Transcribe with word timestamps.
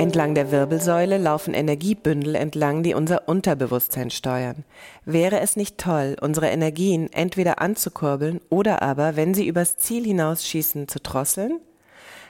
Entlang 0.00 0.34
der 0.34 0.50
Wirbelsäule 0.50 1.18
laufen 1.18 1.52
Energiebündel 1.52 2.34
entlang, 2.34 2.82
die 2.82 2.94
unser 2.94 3.28
Unterbewusstsein 3.28 4.08
steuern. 4.08 4.64
Wäre 5.04 5.40
es 5.40 5.56
nicht 5.56 5.76
toll, 5.76 6.16
unsere 6.22 6.48
Energien 6.48 7.12
entweder 7.12 7.60
anzukurbeln 7.60 8.40
oder 8.48 8.80
aber, 8.80 9.16
wenn 9.16 9.34
sie 9.34 9.46
übers 9.46 9.76
Ziel 9.76 10.04
hinausschießen, 10.04 10.88
zu 10.88 11.00
drosseln? 11.00 11.60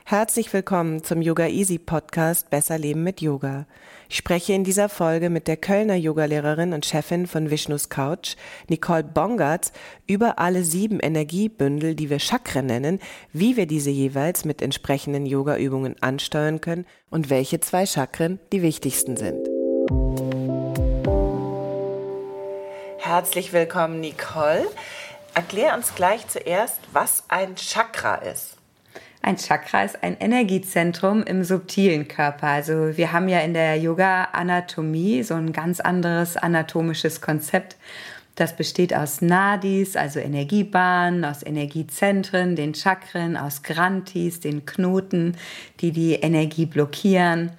Herzlich 0.05 0.53
willkommen 0.53 1.05
zum 1.05 1.23
Yoga 1.23 1.47
Easy 1.47 1.79
Podcast 1.79 2.51
Besser 2.51 2.79
Leben 2.79 3.05
mit 3.05 3.21
Yoga. 3.21 3.67
Ich 4.09 4.17
spreche 4.17 4.53
in 4.55 4.65
dieser 4.65 4.89
Folge 4.89 5.31
mit 5.31 5.47
der 5.47 5.57
Kölner 5.57 5.95
Yogalehrerin 5.95 6.73
und 6.73 6.85
Chefin 6.85 7.29
von 7.29 7.51
Vishnus 7.51 7.91
Couch, 7.91 8.35
Nicole 8.69 9.05
Bongartz, 9.05 9.73
über 10.09 10.41
alle 10.41 10.65
sieben 10.65 10.99
Energiebündel, 10.99 11.95
die 11.95 12.11
wir 12.11 12.19
Chakren 12.19 12.67
nennen, 12.67 12.99
wie 13.33 13.57
wir 13.57 13.67
diese 13.67 13.91
jeweils 13.91 14.45
mit 14.45 14.63
entsprechenden 14.63 15.27
Yogaübungen 15.27 15.95
ansteuern 16.03 16.61
können 16.61 16.87
und 17.11 17.31
welche 17.31 17.61
zwei 17.61 17.87
Chakren 17.87 18.41
die 18.53 18.63
wichtigsten 18.63 19.17
sind. 19.17 19.49
Herzlich 22.99 23.53
willkommen, 23.53 24.01
Nicole. 24.01 24.67
Erklär 25.35 25.75
uns 25.77 25.95
gleich 25.95 26.27
zuerst, 26.27 26.81
was 26.93 27.25
ein 27.29 27.55
Chakra 27.55 28.17
ist. 28.17 28.60
Ein 29.23 29.37
Chakra 29.37 29.85
ist 29.85 30.03
ein 30.03 30.17
Energiezentrum 30.19 31.23
im 31.23 31.45
subtilen 31.45 32.09
Körper. 32.09 32.47
Also 32.47 32.97
wir 32.97 33.13
haben 33.13 33.29
ja 33.29 33.41
in 33.41 33.53
der 33.53 33.77
Yoga-Anatomie 33.77 35.23
so 35.23 35.35
ein 35.35 35.53
ganz 35.53 35.79
anderes 35.79 36.39
anatomisches 36.39 37.21
Konzept. 37.21 37.77
Das 38.37 38.57
besteht 38.57 38.95
aus 38.95 39.21
Nadis, 39.21 39.95
also 39.95 40.21
Energiebahnen, 40.21 41.27
aus 41.27 41.43
Energiezentren, 41.43 42.57
den 42.57 42.75
Chakren, 42.75 43.37
aus 43.37 43.63
Grantis, 43.63 44.41
den 44.41 44.65
Knoten, 44.65 45.37
die 45.81 45.93
die 45.93 46.15
Energie 46.15 46.65
blockieren. 46.65 47.53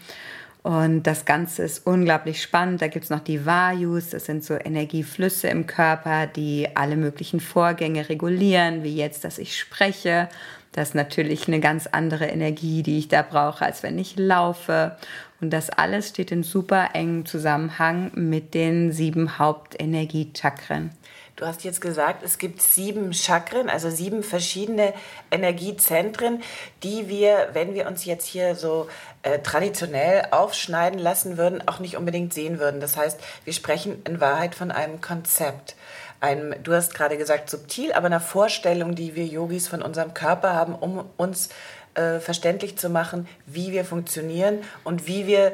Und 0.63 1.03
das 1.03 1.25
Ganze 1.25 1.63
ist 1.63 1.85
unglaublich 1.85 2.41
spannend. 2.41 2.81
Da 2.81 2.87
gibt 2.87 3.03
es 3.03 3.11
noch 3.11 3.19
die 3.19 3.45
Vayus, 3.45 4.09
das 4.09 4.25
sind 4.25 4.43
so 4.43 4.55
Energieflüsse 4.55 5.47
im 5.49 5.67
Körper, 5.67 6.25
die 6.25 6.67
alle 6.75 6.95
möglichen 6.95 7.39
Vorgänge 7.39 8.09
regulieren, 8.09 8.83
wie 8.83 8.95
jetzt, 8.95 9.23
dass 9.23 9.37
ich 9.37 9.59
spreche 9.59 10.29
das 10.71 10.89
ist 10.89 10.95
natürlich 10.95 11.47
eine 11.47 11.59
ganz 11.59 11.87
andere 11.87 12.27
Energie, 12.27 12.81
die 12.83 12.97
ich 12.97 13.07
da 13.07 13.21
brauche, 13.23 13.65
als 13.65 13.83
wenn 13.83 13.99
ich 13.99 14.15
laufe. 14.17 14.95
Und 15.41 15.49
das 15.49 15.69
alles 15.69 16.09
steht 16.09 16.31
in 16.31 16.43
super 16.43 16.89
engem 16.93 17.25
Zusammenhang 17.25 18.11
mit 18.13 18.53
den 18.53 18.91
sieben 18.91 19.37
Hauptenergiechakren. 19.37 20.91
Du 21.35 21.47
hast 21.47 21.63
jetzt 21.63 21.81
gesagt, 21.81 22.23
es 22.23 22.37
gibt 22.37 22.61
sieben 22.61 23.13
Chakren, 23.13 23.67
also 23.67 23.89
sieben 23.89 24.21
verschiedene 24.21 24.93
Energiezentren, 25.31 26.43
die 26.83 27.09
wir, 27.09 27.49
wenn 27.53 27.73
wir 27.73 27.87
uns 27.87 28.05
jetzt 28.05 28.27
hier 28.27 28.53
so 28.53 28.87
äh, 29.23 29.39
traditionell 29.39 30.27
aufschneiden 30.29 30.99
lassen 30.99 31.37
würden, 31.37 31.67
auch 31.67 31.79
nicht 31.79 31.97
unbedingt 31.97 32.33
sehen 32.33 32.59
würden. 32.59 32.79
Das 32.79 32.95
heißt, 32.95 33.19
wir 33.43 33.53
sprechen 33.53 34.03
in 34.07 34.21
Wahrheit 34.21 34.53
von 34.53 34.69
einem 34.69 35.01
Konzept 35.01 35.75
einem, 36.21 36.55
du 36.63 36.73
hast 36.73 36.93
gerade 36.93 37.17
gesagt 37.17 37.49
subtil, 37.49 37.91
aber 37.93 38.05
einer 38.05 38.19
Vorstellung, 38.19 38.95
die 38.95 39.15
wir 39.15 39.25
Yogis 39.25 39.67
von 39.67 39.81
unserem 39.81 40.13
Körper 40.13 40.53
haben, 40.53 40.75
um 40.75 41.03
uns 41.17 41.49
äh, 41.95 42.19
verständlich 42.19 42.77
zu 42.77 42.89
machen, 42.89 43.27
wie 43.45 43.71
wir 43.71 43.83
funktionieren 43.83 44.59
und 44.83 45.07
wie 45.07 45.27
wir 45.27 45.51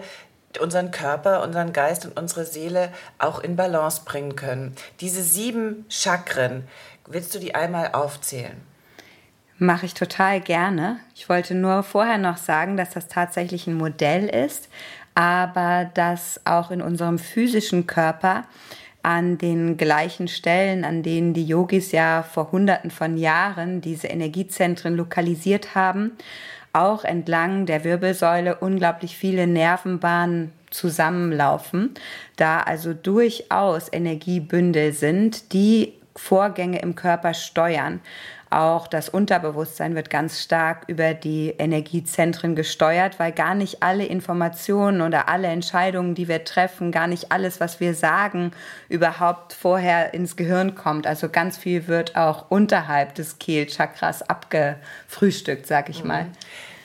unseren 0.59 0.91
Körper, 0.91 1.43
unseren 1.43 1.73
Geist 1.73 2.05
und 2.05 2.17
unsere 2.19 2.45
Seele 2.45 2.89
auch 3.17 3.39
in 3.39 3.55
Balance 3.55 4.01
bringen 4.05 4.35
können. 4.35 4.75
Diese 4.99 5.23
sieben 5.23 5.85
Chakren, 5.89 6.67
willst 7.07 7.33
du 7.33 7.39
die 7.39 7.55
einmal 7.55 7.91
aufzählen? 7.93 8.57
Mache 9.59 9.87
ich 9.87 9.93
total 9.93 10.39
gerne. 10.39 10.99
Ich 11.15 11.29
wollte 11.29 11.55
nur 11.55 11.81
vorher 11.81 12.19
noch 12.19 12.37
sagen, 12.37 12.77
dass 12.77 12.91
das 12.91 13.07
tatsächlich 13.07 13.65
ein 13.65 13.73
Modell 13.73 14.27
ist, 14.27 14.69
aber 15.15 15.89
dass 15.95 16.39
auch 16.45 16.69
in 16.69 16.81
unserem 16.81 17.17
physischen 17.17 17.87
Körper 17.87 18.43
an 19.07 19.37
den 19.37 19.77
gleichen 19.77 20.27
Stellen, 20.27 20.83
an 20.83 21.01
denen 21.01 21.33
die 21.33 21.45
Yogis 21.45 21.93
ja 21.93 22.23
vor 22.23 22.51
Hunderten 22.51 22.91
von 22.91 23.15
Jahren 23.15 23.79
diese 23.79 24.07
Energiezentren 24.07 24.97
lokalisiert 24.97 25.75
haben, 25.75 26.11
auch 26.73 27.05
entlang 27.05 27.65
der 27.65 27.85
Wirbelsäule 27.85 28.57
unglaublich 28.57 29.15
viele 29.15 29.47
Nervenbahnen 29.47 30.51
zusammenlaufen, 30.71 31.93
da 32.35 32.59
also 32.59 32.93
durchaus 32.93 33.87
Energiebündel 33.93 34.91
sind, 34.91 35.53
die 35.53 35.93
Vorgänge 36.17 36.81
im 36.81 36.95
Körper 36.95 37.33
steuern. 37.33 38.01
Auch 38.49 38.87
das 38.87 39.09
Unterbewusstsein 39.09 39.95
wird 39.95 40.09
ganz 40.09 40.41
stark 40.41 40.83
über 40.87 41.13
die 41.13 41.49
Energiezentren 41.57 42.55
gesteuert, 42.55 43.19
weil 43.19 43.31
gar 43.33 43.55
nicht 43.55 43.83
alle 43.83 44.05
Informationen 44.05 45.01
oder 45.01 45.27
alle 45.27 45.47
Entscheidungen, 45.47 46.15
die 46.15 46.27
wir 46.27 46.43
treffen, 46.45 46.91
gar 46.91 47.07
nicht 47.07 47.31
alles, 47.31 47.59
was 47.59 47.79
wir 47.79 47.93
sagen, 47.93 48.51
überhaupt 48.87 49.51
vorher 49.53 50.13
ins 50.13 50.37
Gehirn 50.37 50.75
kommt. 50.75 51.07
Also 51.07 51.27
ganz 51.29 51.57
viel 51.57 51.87
wird 51.87 52.15
auch 52.15 52.49
unterhalb 52.49 53.15
des 53.15 53.37
Kehlchakras 53.37 54.21
abgefrühstückt, 54.21 55.67
sag 55.67 55.89
ich 55.89 56.03
mal. 56.05 56.25
Mhm. 56.25 56.31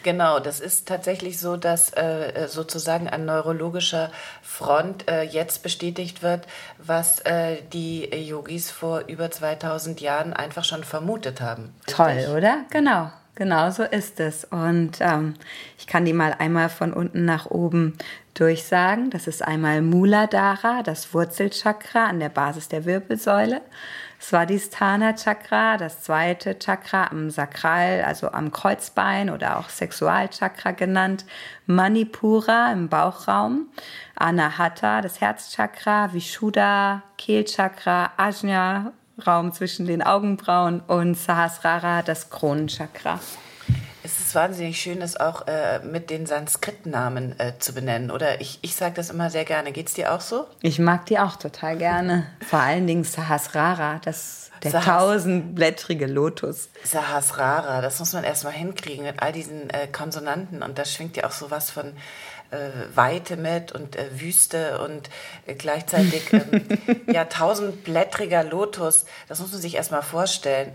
Genau, 0.02 0.40
das 0.40 0.60
ist 0.60 0.88
tatsächlich 0.88 1.38
so, 1.38 1.56
dass 1.56 1.92
äh, 1.92 2.46
sozusagen 2.48 3.08
an 3.08 3.24
neurologischer 3.24 4.10
Front 4.42 5.08
äh, 5.08 5.22
jetzt 5.22 5.62
bestätigt 5.62 6.22
wird, 6.22 6.46
was 6.78 7.20
äh, 7.20 7.58
die 7.72 8.04
Yogis 8.04 8.70
vor 8.70 9.04
über 9.06 9.30
2000 9.30 10.00
Jahren 10.00 10.32
einfach 10.32 10.64
schon 10.64 10.84
vermutet 10.84 11.40
haben. 11.40 11.74
Richtig? 11.86 11.96
Toll, 11.96 12.36
oder? 12.36 12.64
Genau. 12.70 13.10
Genau 13.34 13.70
so 13.70 13.82
ist 13.82 14.20
es. 14.20 14.44
Und 14.44 14.98
ähm, 15.00 15.34
ich 15.78 15.86
kann 15.86 16.04
die 16.04 16.12
mal 16.12 16.36
einmal 16.38 16.68
von 16.68 16.92
unten 16.92 17.24
nach 17.24 17.46
oben 17.46 17.96
durchsagen. 18.34 19.10
Das 19.10 19.26
ist 19.26 19.42
einmal 19.42 19.80
Muladhara, 19.80 20.82
das 20.82 21.14
Wurzelchakra 21.14 22.06
an 22.06 22.20
der 22.20 22.28
Basis 22.28 22.68
der 22.68 22.84
Wirbelsäule. 22.84 23.62
Swadhisthana 24.22 25.14
Chakra, 25.14 25.76
das 25.76 26.02
zweite 26.02 26.56
Chakra 26.56 27.10
am 27.10 27.28
Sakral, 27.28 28.04
also 28.06 28.30
am 28.30 28.52
Kreuzbein 28.52 29.30
oder 29.30 29.58
auch 29.58 29.68
Sexualchakra 29.68 30.70
genannt, 30.70 31.24
Manipura 31.66 32.70
im 32.70 32.88
Bauchraum, 32.88 33.66
Anahata, 34.14 35.00
das 35.00 35.20
Herzchakra, 35.20 36.12
Vishuddha, 36.12 37.02
Kehlchakra, 37.18 38.12
Ajna, 38.16 38.92
Raum 39.26 39.52
zwischen 39.52 39.86
den 39.86 40.02
Augenbrauen 40.02 40.80
und 40.86 41.16
Sahasrara, 41.16 42.02
das 42.02 42.30
Kronenchakra. 42.30 43.18
Es 44.32 44.36
wahnsinnig 44.36 44.80
schön, 44.80 45.00
das 45.00 45.18
auch 45.18 45.46
äh, 45.46 45.80
mit 45.80 46.08
den 46.08 46.24
Sanskrit-Namen 46.24 47.38
äh, 47.38 47.52
zu 47.58 47.74
benennen. 47.74 48.10
Oder 48.10 48.40
ich, 48.40 48.60
ich 48.62 48.74
sage 48.74 48.94
das 48.94 49.10
immer 49.10 49.28
sehr 49.28 49.44
gerne. 49.44 49.72
Geht 49.72 49.88
es 49.88 49.92
dir 49.92 50.10
auch 50.10 50.22
so? 50.22 50.46
Ich 50.62 50.78
mag 50.78 51.04
die 51.04 51.18
auch 51.18 51.36
total 51.36 51.76
gerne. 51.76 52.26
Vor 52.40 52.60
allen 52.60 52.86
Dingen 52.86 53.04
Sahasrara, 53.04 54.00
das 54.02 54.50
der 54.62 54.70
Sahas 54.70 54.86
tausendblättrige 54.86 56.06
Lotus. 56.06 56.70
Sahasrara, 56.82 57.82
das 57.82 57.98
muss 57.98 58.14
man 58.14 58.24
erstmal 58.24 58.54
hinkriegen 58.54 59.04
mit 59.04 59.20
all 59.20 59.32
diesen 59.32 59.68
äh, 59.68 59.86
Konsonanten. 59.86 60.62
Und 60.62 60.78
da 60.78 60.86
schwingt 60.86 61.18
ja 61.18 61.26
auch 61.26 61.32
sowas 61.32 61.70
von 61.70 61.88
äh, 62.52 62.70
Weite 62.94 63.36
mit 63.36 63.72
und 63.72 63.96
äh, 63.96 64.18
Wüste 64.18 64.78
und 64.78 65.10
äh, 65.44 65.54
gleichzeitig 65.56 66.32
ähm, 66.32 66.66
ja 67.12 67.26
tausendblättriger 67.26 68.44
Lotus. 68.44 69.04
Das 69.28 69.40
muss 69.40 69.52
man 69.52 69.60
sich 69.60 69.74
erstmal 69.74 70.00
vorstellen. 70.00 70.74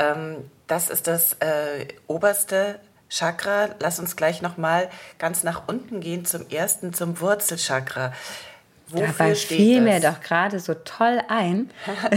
Ähm, 0.00 0.50
das 0.66 0.90
ist 0.90 1.06
das 1.06 1.34
äh, 1.34 1.86
oberste 2.08 2.80
Chakra. 3.08 3.70
Lass 3.80 3.98
uns 3.98 4.16
gleich 4.16 4.42
noch 4.42 4.56
mal 4.56 4.88
ganz 5.18 5.44
nach 5.44 5.68
unten 5.68 6.00
gehen 6.00 6.24
zum 6.24 6.48
ersten, 6.48 6.92
zum 6.92 7.20
Wurzelchakra. 7.20 8.12
Wofür 8.88 9.06
Dabei 9.08 9.34
fiel 9.34 9.80
mir 9.80 9.98
doch 9.98 10.20
gerade 10.20 10.60
so 10.60 10.74
toll 10.74 11.20
ein, 11.28 11.70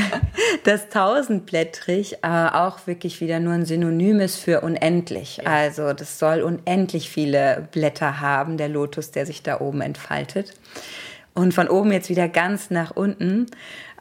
dass 0.65 0.89
tausendblättrig 0.89 2.17
äh, 2.21 2.27
auch 2.27 2.85
wirklich 2.85 3.21
wieder 3.21 3.39
nur 3.39 3.53
ein 3.53 3.65
Synonym 3.65 4.19
ist 4.19 4.35
für 4.35 4.61
unendlich. 4.61 5.37
Ja. 5.37 5.45
Also 5.45 5.93
das 5.93 6.19
soll 6.19 6.43
unendlich 6.43 7.09
viele 7.09 7.67
Blätter 7.71 8.21
haben, 8.21 8.57
der 8.57 8.69
Lotus, 8.69 9.09
der 9.09 9.25
sich 9.25 9.41
da 9.41 9.61
oben 9.61 9.81
entfaltet. 9.81 10.53
Und 11.33 11.53
von 11.53 11.69
oben 11.69 11.91
jetzt 11.91 12.09
wieder 12.09 12.27
ganz 12.27 12.69
nach 12.69 12.91
unten. 12.91 13.45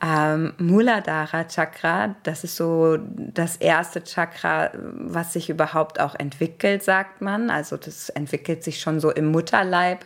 Ähm, 0.03 0.55
Muladhara 0.59 1.45
Chakra, 1.45 2.17
das 2.23 2.43
ist 2.45 2.57
so 2.57 2.99
das 3.17 3.57
erste 3.57 4.03
Chakra, 4.03 4.71
was 4.75 5.35
sich 5.35 5.51
überhaupt 5.51 6.01
auch 6.01 6.15
entwickelt, 6.15 6.83
sagt 6.83 7.21
man. 7.21 7.51
Also 7.51 7.77
das 7.77 8.09
entwickelt 8.09 8.65
sich 8.65 8.81
schon 8.81 8.99
so 9.01 9.11
im 9.11 9.27
Mutterleib. 9.27 10.05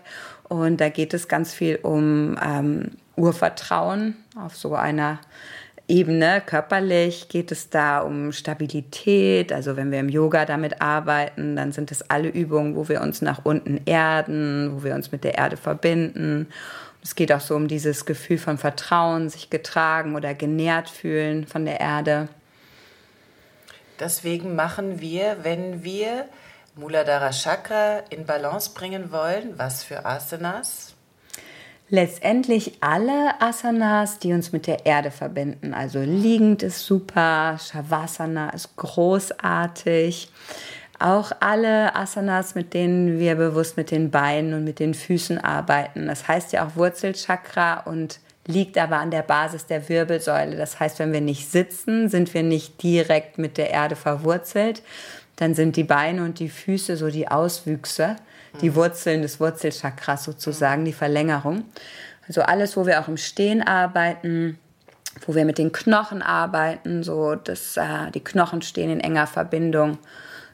Und 0.49 0.81
da 0.81 0.89
geht 0.89 1.15
es 1.15 1.29
ganz 1.29 1.55
viel 1.55 1.79
um 1.83 2.39
ähm, 2.45 2.91
Urvertrauen 3.17 4.17
auf 4.37 4.57
so 4.57 4.75
einer 4.75 5.19
Ebene. 5.89 6.43
Körperlich 6.45 7.29
geht 7.29 7.53
es 7.53 7.69
da 7.69 8.01
um 8.01 8.33
Stabilität. 8.33 9.53
Also 9.53 9.77
wenn 9.77 9.91
wir 9.91 10.01
im 10.01 10.09
Yoga 10.09 10.45
damit 10.45 10.81
arbeiten, 10.81 11.57
dann 11.57 11.73
sind 11.73 11.91
es 11.91 12.09
alle 12.11 12.29
Übungen, 12.29 12.77
wo 12.77 12.89
wir 12.89 13.01
uns 13.01 13.21
nach 13.21 13.45
unten 13.45 13.81
erden, 13.85 14.73
wo 14.75 14.85
wir 14.85 14.95
uns 14.95 15.13
mit 15.13 15.25
der 15.25 15.37
Erde 15.37 15.57
verbinden. 15.57 16.49
Es 17.03 17.15
geht 17.17 17.33
auch 17.33 17.41
so 17.41 17.57
um 17.57 17.67
dieses 17.67 18.07
Gefühl 18.07 18.39
von 18.39 18.59
Vertrauen, 18.59 19.29
sich 19.29 19.51
getragen 19.51 20.15
oder 20.15 20.35
genährt 20.35 20.89
fühlen 20.89 21.47
von 21.47 21.65
der 21.65 21.81
Erde. 21.81 22.29
Deswegen 23.99 24.55
machen 24.55 25.01
wir, 25.01 25.39
wenn 25.43 25.83
wir 25.85 26.27
Muladhara 26.75 27.31
Chakra 27.31 27.99
in 28.11 28.25
Balance 28.25 28.71
bringen 28.75 29.13
wollen, 29.13 29.59
was 29.59 29.85
für 29.85 30.07
Asanas? 30.07 30.95
Letztendlich 31.89 32.79
alle 32.81 33.41
Asanas, 33.41 34.19
die 34.19 34.33
uns 34.33 34.53
mit 34.53 34.67
der 34.67 34.87
Erde 34.87 35.11
verbinden. 35.11 35.75
Also 35.75 35.99
liegend 36.01 36.63
ist 36.63 36.87
super, 36.87 37.59
Shavasana 37.59 38.51
ist 38.51 38.75
großartig. 38.77 40.31
Auch 41.03 41.33
alle 41.41 41.97
Asanas, 41.97 42.55
mit 42.55 42.75
denen 42.75 43.19
wir 43.19 43.35
bewusst 43.35 43.77
mit 43.77 43.91
den 43.91 44.13
Beinen 44.13 44.55
und 44.55 44.63
mit 44.63 44.79
den 44.79 44.95
Füßen 44.95 45.37
arbeiten. 45.37 46.07
Das 46.07 46.29
heißt 46.29 46.53
ja 46.53 46.65
auch 46.65 46.77
Wurzelchakra 46.77 47.81
und 47.81 48.21
liegt 48.47 48.79
aber 48.79 48.99
an 48.99 49.11
der 49.11 49.23
Basis 49.23 49.67
der 49.67 49.89
Wirbelsäule. 49.89 50.57
Das 50.57 50.79
heißt, 50.79 51.01
wenn 51.01 51.13
wir 51.13 51.21
nicht 51.21 51.51
sitzen, 51.51 52.09
sind 52.09 52.33
wir 52.35 52.45
nicht 52.45 52.81
direkt 52.85 53.37
mit 53.37 53.59
der 53.59 53.71
Erde 53.71 53.97
verwurzelt. 53.97 54.83
Dann 55.35 55.55
sind 55.55 55.75
die 55.75 55.83
Beine 55.83 56.23
und 56.23 56.39
die 56.39 56.49
Füße 56.49 56.97
so 56.97 57.09
die 57.09 57.27
Auswüchse, 57.27 58.15
die 58.61 58.71
mhm. 58.71 58.77
Wurzeln 58.77 59.23
des 59.23 59.41
Wurzelchakras 59.41 60.23
sozusagen, 60.23 60.85
die 60.85 60.93
Verlängerung. 60.93 61.65
Also 62.29 62.43
alles, 62.43 62.77
wo 62.77 62.87
wir 62.87 63.01
auch 63.01 63.09
im 63.09 63.17
Stehen 63.17 63.61
arbeiten, 63.61 64.57
wo 65.27 65.35
wir 65.35 65.45
mit 65.45 65.59
den 65.59 65.73
Knochen 65.73 66.23
arbeiten, 66.23 67.03
so 67.03 67.35
dass 67.35 67.77
äh, 67.77 68.13
die 68.15 68.23
Knochen 68.23 68.63
stehen 68.63 68.91
in 68.91 69.01
enger 69.01 69.27
Verbindung 69.27 69.99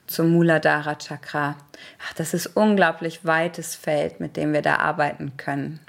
zum 0.09 0.31
Muladhara 0.31 0.97
Chakra. 0.97 1.57
Ach, 2.05 2.13
das 2.15 2.35
ist 2.35 2.47
unglaublich 2.57 3.25
weites 3.25 3.75
Feld, 3.77 4.21
mit 4.21 4.37
dem 4.37 4.53
wir 4.53 4.63
da 4.63 4.77
arbeiten 4.77 5.37
können. 5.37 5.81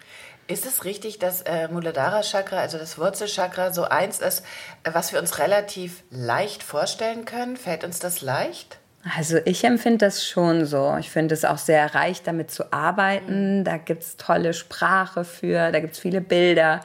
Ist 0.47 0.65
es 0.65 0.83
richtig, 0.83 1.19
dass 1.19 1.41
äh, 1.43 1.67
Muladhara 1.67 2.21
Chakra, 2.21 2.57
also 2.57 2.77
das 2.77 2.97
Wurzelchakra, 2.97 3.71
so 3.71 3.83
eins 3.83 4.19
ist, 4.19 4.43
äh, 4.83 4.91
was 4.93 5.13
wir 5.13 5.19
uns 5.19 5.37
relativ 5.37 6.03
leicht 6.09 6.63
vorstellen 6.63 7.25
können? 7.25 7.55
Fällt 7.55 7.83
uns 7.83 7.99
das 7.99 8.21
leicht? 8.21 8.79
Also 9.15 9.37
ich 9.45 9.63
empfinde 9.63 9.99
das 9.99 10.27
schon 10.27 10.65
so. 10.65 10.97
Ich 10.99 11.09
finde 11.09 11.33
es 11.33 11.45
auch 11.45 11.57
sehr 11.57 11.93
reich, 11.95 12.23
damit 12.23 12.51
zu 12.51 12.73
arbeiten. 12.73 13.59
Mhm. 13.59 13.63
Da 13.63 13.77
gibt 13.77 14.03
es 14.03 14.17
tolle 14.17 14.53
Sprache 14.53 15.23
für, 15.23 15.71
da 15.71 15.79
gibt 15.79 15.93
es 15.93 15.99
viele 15.99 16.19
Bilder. 16.19 16.81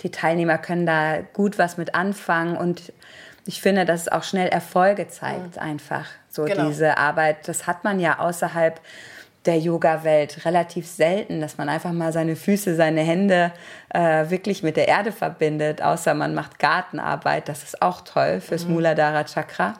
Die 0.00 0.10
Teilnehmer 0.10 0.58
können 0.58 0.86
da 0.86 1.20
gut 1.20 1.58
was 1.58 1.76
mit 1.76 1.94
anfangen 1.94 2.56
und 2.56 2.92
ich 3.44 3.60
finde, 3.60 3.84
dass 3.84 4.02
es 4.02 4.08
auch 4.08 4.22
schnell 4.22 4.48
Erfolge 4.48 5.08
zeigt, 5.08 5.56
mhm. 5.56 5.62
einfach. 5.62 6.06
So 6.32 6.44
genau. 6.44 6.68
diese 6.68 6.96
Arbeit, 6.96 7.46
das 7.46 7.66
hat 7.66 7.84
man 7.84 8.00
ja 8.00 8.18
außerhalb 8.18 8.80
der 9.44 9.58
Yoga-Welt 9.58 10.44
relativ 10.44 10.86
selten, 10.86 11.40
dass 11.40 11.58
man 11.58 11.68
einfach 11.68 11.92
mal 11.92 12.12
seine 12.12 12.36
Füße, 12.36 12.74
seine 12.74 13.02
Hände 13.02 13.52
äh, 13.92 14.30
wirklich 14.30 14.62
mit 14.62 14.76
der 14.76 14.88
Erde 14.88 15.12
verbindet, 15.12 15.82
außer 15.82 16.14
man 16.14 16.34
macht 16.34 16.58
Gartenarbeit. 16.58 17.48
Das 17.48 17.62
ist 17.62 17.82
auch 17.82 18.00
toll 18.02 18.40
fürs 18.40 18.64
mhm. 18.66 18.74
Muladhara 18.74 19.24
Chakra. 19.24 19.74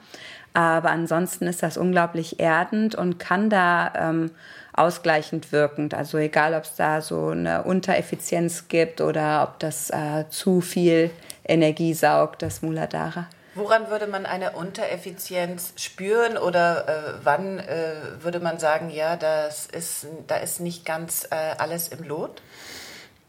Aber 0.53 0.91
ansonsten 0.91 1.47
ist 1.47 1.63
das 1.63 1.77
unglaublich 1.77 2.39
erdend 2.39 2.93
und 2.93 3.17
kann 3.17 3.49
da 3.49 3.91
ähm, 3.97 4.31
ausgleichend 4.73 5.51
wirkend. 5.51 5.95
Also 5.95 6.19
egal, 6.19 6.53
ob 6.53 6.63
es 6.63 6.75
da 6.75 7.01
so 7.01 7.29
eine 7.29 7.63
Untereffizienz 7.63 8.67
gibt 8.67 9.01
oder 9.01 9.43
ob 9.43 9.59
das 9.59 9.89
äh, 9.89 10.25
zu 10.29 10.61
viel 10.61 11.09
Energie 11.43 11.95
saugt, 11.95 12.43
das 12.43 12.61
Muladhara. 12.61 13.27
Woran 13.55 13.89
würde 13.89 14.07
man 14.07 14.25
eine 14.25 14.51
Untereffizienz 14.51 15.73
spüren 15.77 16.37
oder 16.37 16.87
äh, 16.87 17.13
wann 17.23 17.59
äh, 17.59 17.95
würde 18.19 18.39
man 18.39 18.57
sagen, 18.57 18.89
ja, 18.89 19.15
das 19.15 19.67
ist, 19.67 20.07
da 20.27 20.37
ist 20.37 20.59
nicht 20.59 20.85
ganz 20.85 21.27
äh, 21.29 21.35
alles 21.57 21.89
im 21.89 22.03
Lot? 22.03 22.41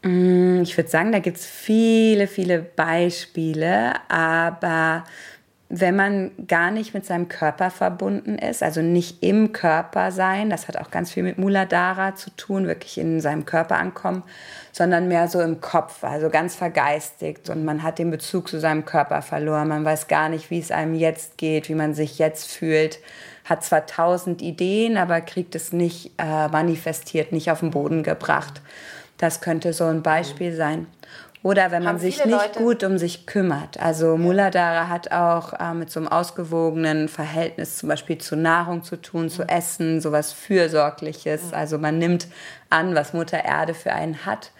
Mm, 0.03 0.63
ich 0.63 0.77
würde 0.77 0.89
sagen, 0.89 1.13
da 1.13 1.19
gibt 1.19 1.37
es 1.37 1.47
viele, 1.47 2.27
viele 2.27 2.61
Beispiele, 2.61 3.95
aber 4.09 5.05
wenn 5.71 5.97
man 5.97 6.31
gar 6.47 6.71
nicht 6.71 6.93
mit 6.95 7.07
seinem 7.07 7.29
Körper 7.29 7.71
verbunden 7.71 8.39
ist, 8.39 8.63
also 8.63 8.83
nicht 8.83 9.23
im 9.23 9.53
Körper 9.53 10.13
sein, 10.13 10.51
das 10.51 10.69
hat 10.69 10.77
auch 10.77 10.91
ganz 10.91 11.11
viel 11.11 11.23
mit 11.23 11.39
Muladhara 11.39 12.15
zu 12.15 12.31
tun, 12.31 12.67
wirklich 12.67 12.99
in 12.99 13.21
seinem 13.21 13.47
Körper 13.47 13.79
ankommen, 13.79 14.23
sondern 14.73 15.09
mehr 15.09 15.27
so 15.27 15.41
im 15.41 15.61
Kopf, 15.61 16.05
also 16.05 16.29
ganz 16.29 16.55
vergeistigt 16.55 17.49
und 17.49 17.65
man 17.65 17.83
hat 17.83 17.99
den 17.99 18.11
Bezug 18.11 18.49
zu 18.49 18.61
seinem 18.61 18.85
Körper 18.85 19.23
verloren, 19.23 19.69
man 19.69 19.85
weiß 19.85 20.07
gar 20.07 20.29
nicht, 20.29 20.51
wie 20.51 20.59
es 20.59 20.71
einem 20.71 20.95
jetzt 20.95 21.39
geht, 21.39 21.69
wie 21.69 21.75
man 21.75 21.95
sich 21.95 22.19
jetzt 22.19 22.51
fühlt, 22.51 22.99
hat 23.45 23.65
zwar 23.65 23.87
tausend 23.87 24.43
Ideen, 24.43 24.97
aber 24.97 25.21
kriegt 25.23 25.55
es 25.55 25.73
nicht 25.73 26.13
äh, 26.19 26.49
manifestiert, 26.49 27.33
nicht 27.33 27.51
auf 27.51 27.61
den 27.61 27.71
Boden 27.71 28.03
gebracht. 28.03 28.61
Das 29.19 29.41
könnte 29.41 29.73
so 29.73 29.85
ein 29.85 30.03
Beispiel 30.03 30.55
sein. 30.55 30.87
Oder 31.45 31.71
wenn 31.71 31.85
man 31.85 31.99
sich 31.99 32.25
nicht 32.25 32.31
Leute 32.31 32.59
gut 32.59 32.83
um 32.85 32.97
sich 32.97 33.27
kümmert. 33.27 33.79
Also 33.79 34.17
Muladhara 34.17 34.89
hat 34.89 35.13
auch 35.13 35.53
äh, 35.53 35.75
mit 35.75 35.91
so 35.91 36.01
einem 36.01 36.09
ausgewogenen 36.09 37.07
Verhältnis 37.07 37.77
zum 37.77 37.91
Beispiel 37.91 38.17
zu 38.17 38.35
Nahrung 38.35 38.83
zu 38.83 38.97
tun, 38.97 39.29
zu 39.29 39.43
mhm. 39.43 39.49
Essen, 39.51 40.01
sowas 40.01 40.33
Fürsorgliches. 40.33 41.49
Mhm. 41.49 41.55
Also 41.55 41.77
man 41.77 41.99
nimmt 41.99 42.29
an, 42.71 42.95
was 42.95 43.13
Mutter 43.13 43.45
Erde 43.45 43.75
für 43.75 43.93
einen 43.93 44.25
hat. 44.25 44.53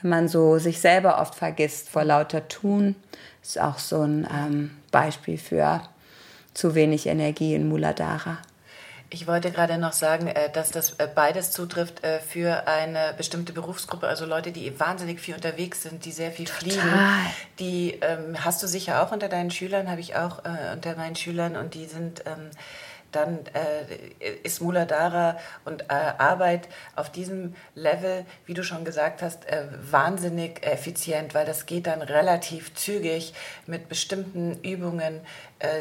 Wenn 0.00 0.08
man 0.08 0.28
so 0.28 0.56
sich 0.56 0.80
selber 0.80 1.20
oft 1.20 1.34
vergisst 1.34 1.90
vor 1.90 2.04
lauter 2.04 2.48
Tun, 2.48 2.96
ist 3.42 3.60
auch 3.60 3.78
so 3.78 4.00
ein 4.00 4.26
ähm, 4.34 4.70
Beispiel 4.90 5.36
für 5.36 5.82
zu 6.54 6.74
wenig 6.74 7.06
Energie 7.06 7.54
in 7.54 7.68
Muladhara. 7.68 8.38
Ich 9.12 9.26
wollte 9.26 9.50
gerade 9.50 9.76
noch 9.76 9.92
sagen, 9.92 10.28
äh, 10.28 10.50
dass 10.50 10.70
das 10.70 10.92
äh, 10.98 11.08
beides 11.12 11.50
zutrifft 11.50 12.04
äh, 12.04 12.20
für 12.20 12.68
eine 12.68 13.12
bestimmte 13.16 13.52
Berufsgruppe, 13.52 14.06
also 14.06 14.24
Leute, 14.24 14.52
die 14.52 14.78
wahnsinnig 14.78 15.20
viel 15.20 15.34
unterwegs 15.34 15.82
sind, 15.82 16.04
die 16.04 16.12
sehr 16.12 16.30
viel 16.30 16.46
Total. 16.46 16.60
fliegen. 16.60 16.92
Die 17.58 17.98
ähm, 18.02 18.44
hast 18.44 18.62
du 18.62 18.68
sicher 18.68 19.02
auch 19.02 19.10
unter 19.10 19.28
deinen 19.28 19.50
Schülern, 19.50 19.90
habe 19.90 20.00
ich 20.00 20.14
auch 20.14 20.44
äh, 20.44 20.72
unter 20.72 20.94
meinen 20.94 21.16
Schülern 21.16 21.56
und 21.56 21.74
die 21.74 21.86
sind 21.86 22.22
ähm, 22.24 22.50
dann 23.12 23.40
äh, 23.54 24.36
ist 24.42 24.60
Muladhara 24.60 25.38
und 25.64 25.82
äh, 25.82 25.94
Arbeit 26.18 26.68
auf 26.96 27.10
diesem 27.10 27.54
Level, 27.74 28.24
wie 28.46 28.54
du 28.54 28.62
schon 28.62 28.84
gesagt 28.84 29.22
hast, 29.22 29.46
äh, 29.46 29.64
wahnsinnig 29.90 30.64
effizient, 30.64 31.34
weil 31.34 31.46
das 31.46 31.66
geht 31.66 31.86
dann 31.86 32.02
relativ 32.02 32.74
zügig 32.74 33.34
mit 33.66 33.88
bestimmten 33.88 34.60
Übungen 34.62 35.20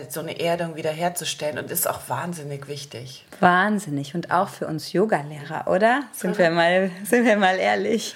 so 0.09 0.19
eine 0.19 0.37
Erdung 0.37 0.75
wiederherzustellen 0.75 1.57
und 1.57 1.71
ist 1.71 1.89
auch 1.89 2.01
wahnsinnig 2.09 2.67
wichtig. 2.67 3.25
Wahnsinnig 3.39 4.13
und 4.13 4.29
auch 4.29 4.49
für 4.49 4.67
uns 4.67 4.91
Yogalehrer, 4.91 5.67
oder? 5.67 6.03
Sind 6.11 6.37
wir 6.37 6.49
mal, 6.49 6.91
sind 7.05 7.25
wir 7.25 7.37
mal 7.37 7.57
ehrlich. 7.57 8.13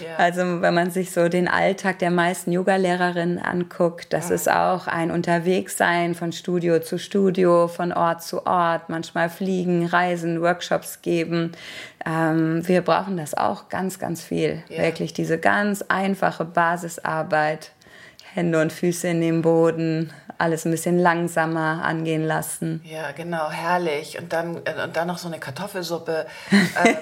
Ja. 0.00 0.16
Also 0.16 0.60
wenn 0.60 0.74
man 0.74 0.90
sich 0.90 1.12
so 1.12 1.28
den 1.28 1.46
Alltag 1.46 2.00
der 2.00 2.10
meisten 2.10 2.50
Yogalehrerinnen 2.50 3.38
anguckt, 3.38 4.12
das 4.12 4.30
ja. 4.30 4.34
ist 4.34 4.50
auch 4.50 4.88
ein 4.88 5.12
Unterwegssein 5.12 6.16
von 6.16 6.32
Studio 6.32 6.80
zu 6.80 6.98
Studio, 6.98 7.68
von 7.68 7.92
Ort 7.92 8.24
zu 8.24 8.44
Ort, 8.44 8.88
manchmal 8.88 9.30
fliegen, 9.30 9.86
reisen, 9.86 10.42
Workshops 10.42 11.02
geben. 11.02 11.52
Ähm, 12.04 12.66
wir 12.66 12.82
brauchen 12.82 13.16
das 13.16 13.34
auch 13.34 13.68
ganz, 13.68 14.00
ganz 14.00 14.22
viel. 14.22 14.62
Ja. 14.68 14.82
Wirklich 14.82 15.12
diese 15.12 15.38
ganz 15.38 15.82
einfache 15.82 16.44
Basisarbeit. 16.44 17.70
Hände 18.36 18.60
und 18.60 18.70
Füße 18.70 19.08
in 19.08 19.22
den 19.22 19.40
Boden, 19.40 20.12
alles 20.36 20.66
ein 20.66 20.70
bisschen 20.70 20.98
langsamer 20.98 21.82
angehen 21.82 22.22
lassen. 22.22 22.82
Ja, 22.84 23.12
genau, 23.12 23.50
herrlich. 23.50 24.18
Und 24.18 24.30
dann, 24.30 24.56
äh, 24.66 24.84
und 24.84 24.94
dann 24.94 25.08
noch 25.08 25.16
so 25.16 25.28
eine 25.28 25.38
Kartoffelsuppe. 25.38 26.26
ähm, 26.52 26.96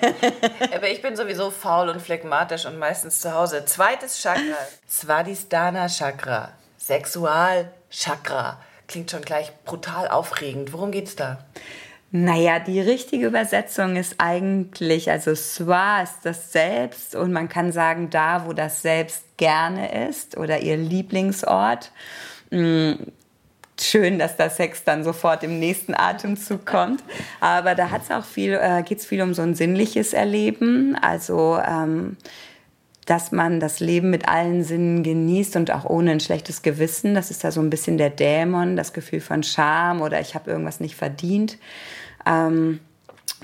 aber 0.73 0.89
ich 0.89 1.03
bin 1.03 1.17
sowieso 1.17 1.51
faul 1.51 1.89
und 1.89 2.01
phlegmatisch 2.01 2.67
und 2.67 2.79
meistens 2.79 3.19
zu 3.19 3.35
Hause. 3.35 3.65
Zweites 3.65 4.23
Chakra, 4.23 4.57
Svadhisthana 4.89 5.89
Chakra, 5.89 6.51
Sexualchakra. 6.79 8.61
Klingt 8.87 9.11
schon 9.11 9.23
gleich 9.23 9.53
brutal 9.65 10.07
aufregend. 10.07 10.73
Worum 10.73 10.93
geht's 10.93 11.17
da? 11.17 11.39
Naja, 12.13 12.61
die 12.61 12.81
richtige 12.81 13.27
Übersetzung 13.27 13.97
ist 13.97 14.15
eigentlich, 14.19 15.11
also 15.11 15.35
Swa 15.35 16.01
ist 16.01 16.21
das 16.23 16.53
Selbst 16.53 17.17
und 17.17 17.33
man 17.33 17.49
kann 17.49 17.73
sagen, 17.73 18.09
da, 18.09 18.47
wo 18.47 18.53
das 18.53 18.83
Selbst 18.83 19.24
gerne 19.37 20.09
ist 20.09 20.37
oder 20.37 20.61
ihr 20.61 20.77
Lieblingsort. 20.77 21.93
Mm, 22.51 22.93
schön, 23.81 24.19
dass 24.19 24.37
der 24.37 24.51
Sex 24.51 24.85
dann 24.85 25.05
sofort 25.05 25.43
im 25.43 25.59
nächsten 25.59 25.95
Atemzug 25.95 26.65
kommt. 26.67 27.03
Aber 27.41 27.75
da 27.75 27.91
hat's 27.91 28.11
auch 28.11 28.25
viel, 28.25 28.55
äh, 28.55 28.83
geht's 28.83 29.07
viel 29.07 29.23
um 29.23 29.35
so 29.35 29.43
ein 29.43 29.55
sinnliches 29.55 30.13
Erleben. 30.13 30.97
Also 31.01 31.59
ähm, 31.67 32.17
dass 33.07 33.33
man 33.33 33.61
das 33.61 33.81
Leben 33.81 34.11
mit 34.11 34.29
allen 34.29 34.65
Sinnen 34.65 35.03
genießt 35.03 35.57
und 35.57 35.71
auch 35.71 35.85
ohne 35.85 36.13
ein 36.13 36.21
schlechtes 36.21 36.63
Gewissen. 36.63 37.15
Das 37.15 37.31
ist 37.31 37.45
da 37.45 37.51
so 37.51 37.61
ein 37.61 37.71
bisschen 37.71 37.99
der 37.99 38.11
Dämon, 38.11 38.77
das 38.77 38.93
Gefühl 38.93 39.21
von 39.21 39.43
Scham 39.43 40.01
oder 40.01 40.21
ich 40.21 40.35
habe 40.35 40.51
irgendwas 40.51 40.81
nicht 40.81 40.97
verdient. 40.97 41.59
Ähm, 42.25 42.81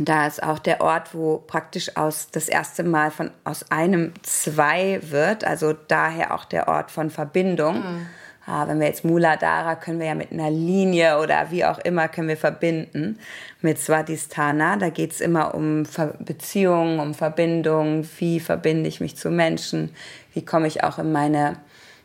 da 0.09 0.27
ist 0.27 0.43
auch 0.43 0.59
der 0.59 0.81
Ort, 0.81 1.15
wo 1.15 1.39
praktisch 1.39 1.97
aus 1.97 2.29
das 2.31 2.49
erste 2.49 2.85
Mal 2.85 3.11
von 3.11 3.31
aus 3.45 3.71
einem 3.71 4.13
zwei 4.23 5.01
wird, 5.03 5.45
also 5.45 5.73
daher 5.73 6.35
auch 6.35 6.45
der 6.45 6.69
Ort 6.69 6.91
von 6.91 7.11
Verbindung. 7.11 7.77
Mhm. 7.77 8.07
Ah, 8.47 8.67
wenn 8.67 8.81
wir 8.81 8.87
jetzt 8.87 9.05
Muladhara 9.05 9.77
können 9.77 10.01
wir 10.01 10.07
ja 10.07 10.15
mit 10.15 10.33
einer 10.33 10.51
Linie 10.51 11.21
oder 11.21 11.51
wie 11.51 11.65
auch 11.65 11.79
immer 11.79 12.09
können 12.09 12.29
wir 12.29 12.39
verbinden 12.39 13.19
mit 13.61 13.79
Swadhisthana. 13.79 14.77
Da 14.77 14.89
geht 14.89 15.13
es 15.13 15.21
immer 15.21 15.55
um 15.55 15.85
Ver 15.85 16.15
Beziehungen, 16.19 16.99
um 16.99 17.15
Verbindung. 17.15 18.09
Wie 18.19 18.41
verbinde 18.41 18.89
ich 18.89 19.01
mich 19.01 19.17
zu 19.17 19.31
Menschen? 19.31 19.95
Wie 20.33 20.45
komme 20.45 20.67
ich 20.67 20.83
auch 20.83 20.99
in 20.99 21.13
meine 21.13 21.59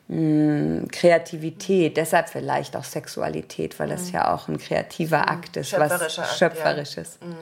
mh, 0.09 0.17
hm, 0.17 0.87
Kreativität? 0.91 1.95
Deshalb 1.97 2.29
vielleicht 2.29 2.75
auch 2.75 2.83
Sexualität, 2.83 3.79
weil 3.79 3.87
das 3.87 4.07
mhm. 4.07 4.15
ja 4.15 4.33
auch 4.33 4.49
ein 4.49 4.57
kreativer 4.57 5.19
mhm. 5.19 5.29
Akt 5.29 5.57
ist, 5.57 5.73
was 5.79 6.37
schöpferisches. 6.37 7.19
Ja. 7.21 7.27
Mhm. 7.27 7.35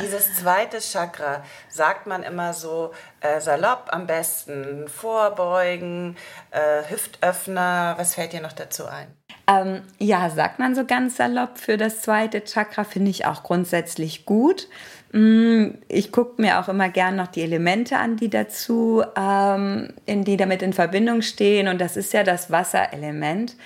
Dieses 0.00 0.34
zweite 0.34 0.80
Chakra 0.80 1.42
sagt 1.68 2.06
man 2.06 2.22
immer 2.22 2.52
so 2.52 2.92
äh, 3.20 3.40
salopp 3.40 3.88
am 3.88 4.06
besten. 4.06 4.86
Vorbeugen, 4.88 6.16
äh, 6.50 6.88
Hüftöffner. 6.88 7.94
Was 7.98 8.14
fällt 8.14 8.32
dir 8.32 8.40
noch 8.40 8.52
dazu 8.52 8.86
ein? 8.86 9.08
Ähm, 9.48 9.82
ja, 9.98 10.30
sagt 10.30 10.58
man 10.58 10.74
so 10.74 10.84
ganz 10.84 11.16
salopp 11.16 11.58
für 11.58 11.76
das 11.76 12.02
zweite 12.02 12.44
Chakra, 12.44 12.84
finde 12.84 13.10
ich 13.10 13.24
auch 13.24 13.42
grundsätzlich 13.42 14.26
gut. 14.26 14.68
Mm, 15.12 15.70
ich 15.88 16.12
gucke 16.12 16.40
mir 16.40 16.60
auch 16.60 16.68
immer 16.68 16.90
gern 16.90 17.16
noch 17.16 17.28
die 17.28 17.42
Elemente 17.42 17.96
an, 17.96 18.16
die 18.16 18.28
dazu, 18.28 19.02
ähm, 19.16 19.94
in 20.04 20.22
die 20.24 20.36
damit 20.36 20.62
in 20.62 20.74
Verbindung 20.74 21.22
stehen. 21.22 21.66
Und 21.66 21.80
das 21.80 21.96
ist 21.96 22.12
ja 22.12 22.24
das 22.24 22.50
Wasserelement 22.50 23.56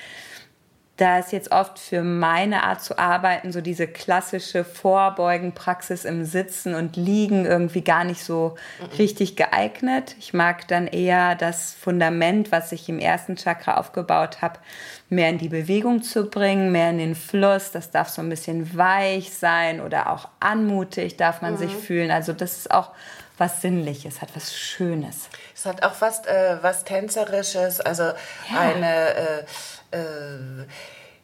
da 1.02 1.18
ist 1.18 1.32
jetzt 1.32 1.50
oft 1.50 1.80
für 1.80 2.04
meine 2.04 2.62
Art 2.62 2.80
zu 2.80 2.97
arbeiten 2.97 3.50
so 3.50 3.61
diese 3.61 3.88
klassische 3.88 4.62
Vorbeugenpraxis 4.62 6.04
im 6.04 6.25
Sitzen 6.25 6.76
und 6.76 6.94
Liegen 6.94 7.44
irgendwie 7.44 7.82
gar 7.82 8.04
nicht 8.04 8.23
so 8.23 8.54
richtig 8.99 9.35
geeignet. 9.35 10.14
Ich 10.21 10.32
mag 10.32 10.68
dann 10.68 10.87
eher 10.87 11.35
das 11.35 11.75
Fundament, 11.75 12.52
was 12.52 12.71
ich 12.71 12.88
im 12.88 13.00
ersten 13.00 13.35
Chakra 13.35 13.78
aufgebaut 13.78 14.42
habe, 14.42 14.61
mehr 15.09 15.28
in 15.28 15.38
die 15.38 15.49
Bewegung 15.49 16.04
zu 16.04 16.30
bringen, 16.30 16.71
mehr 16.71 16.90
in 16.90 16.99
den 16.99 17.14
Fluss. 17.16 17.73
Das 17.73 17.90
darf 17.90 18.09
so 18.09 18.23
ein 18.23 18.28
bisschen 18.28 18.76
weich 18.76 19.32
sein 19.32 19.80
oder 19.80 20.09
auch 20.09 20.28
anmutig 20.38 21.16
darf 21.16 21.42
man 21.42 21.54
mhm. 21.54 21.59
sich 21.59 21.75
fühlen. 21.75 22.12
Also 22.12 22.32
das 22.32 22.59
ist 22.59 22.71
auch 22.71 22.92
was 23.39 23.61
Sinnliches, 23.61 24.21
hat 24.21 24.31
was 24.35 24.55
Schönes. 24.55 25.29
Es 25.55 25.67
hat 25.67 25.83
auch 25.83 25.95
fast 25.95 26.27
äh, 26.27 26.59
was 26.62 26.85
Tänzerisches, 26.85 27.81
also 27.81 28.03
ja. 28.03 28.15
eine... 28.61 29.15
Äh, 29.15 29.45
äh, 29.93 30.67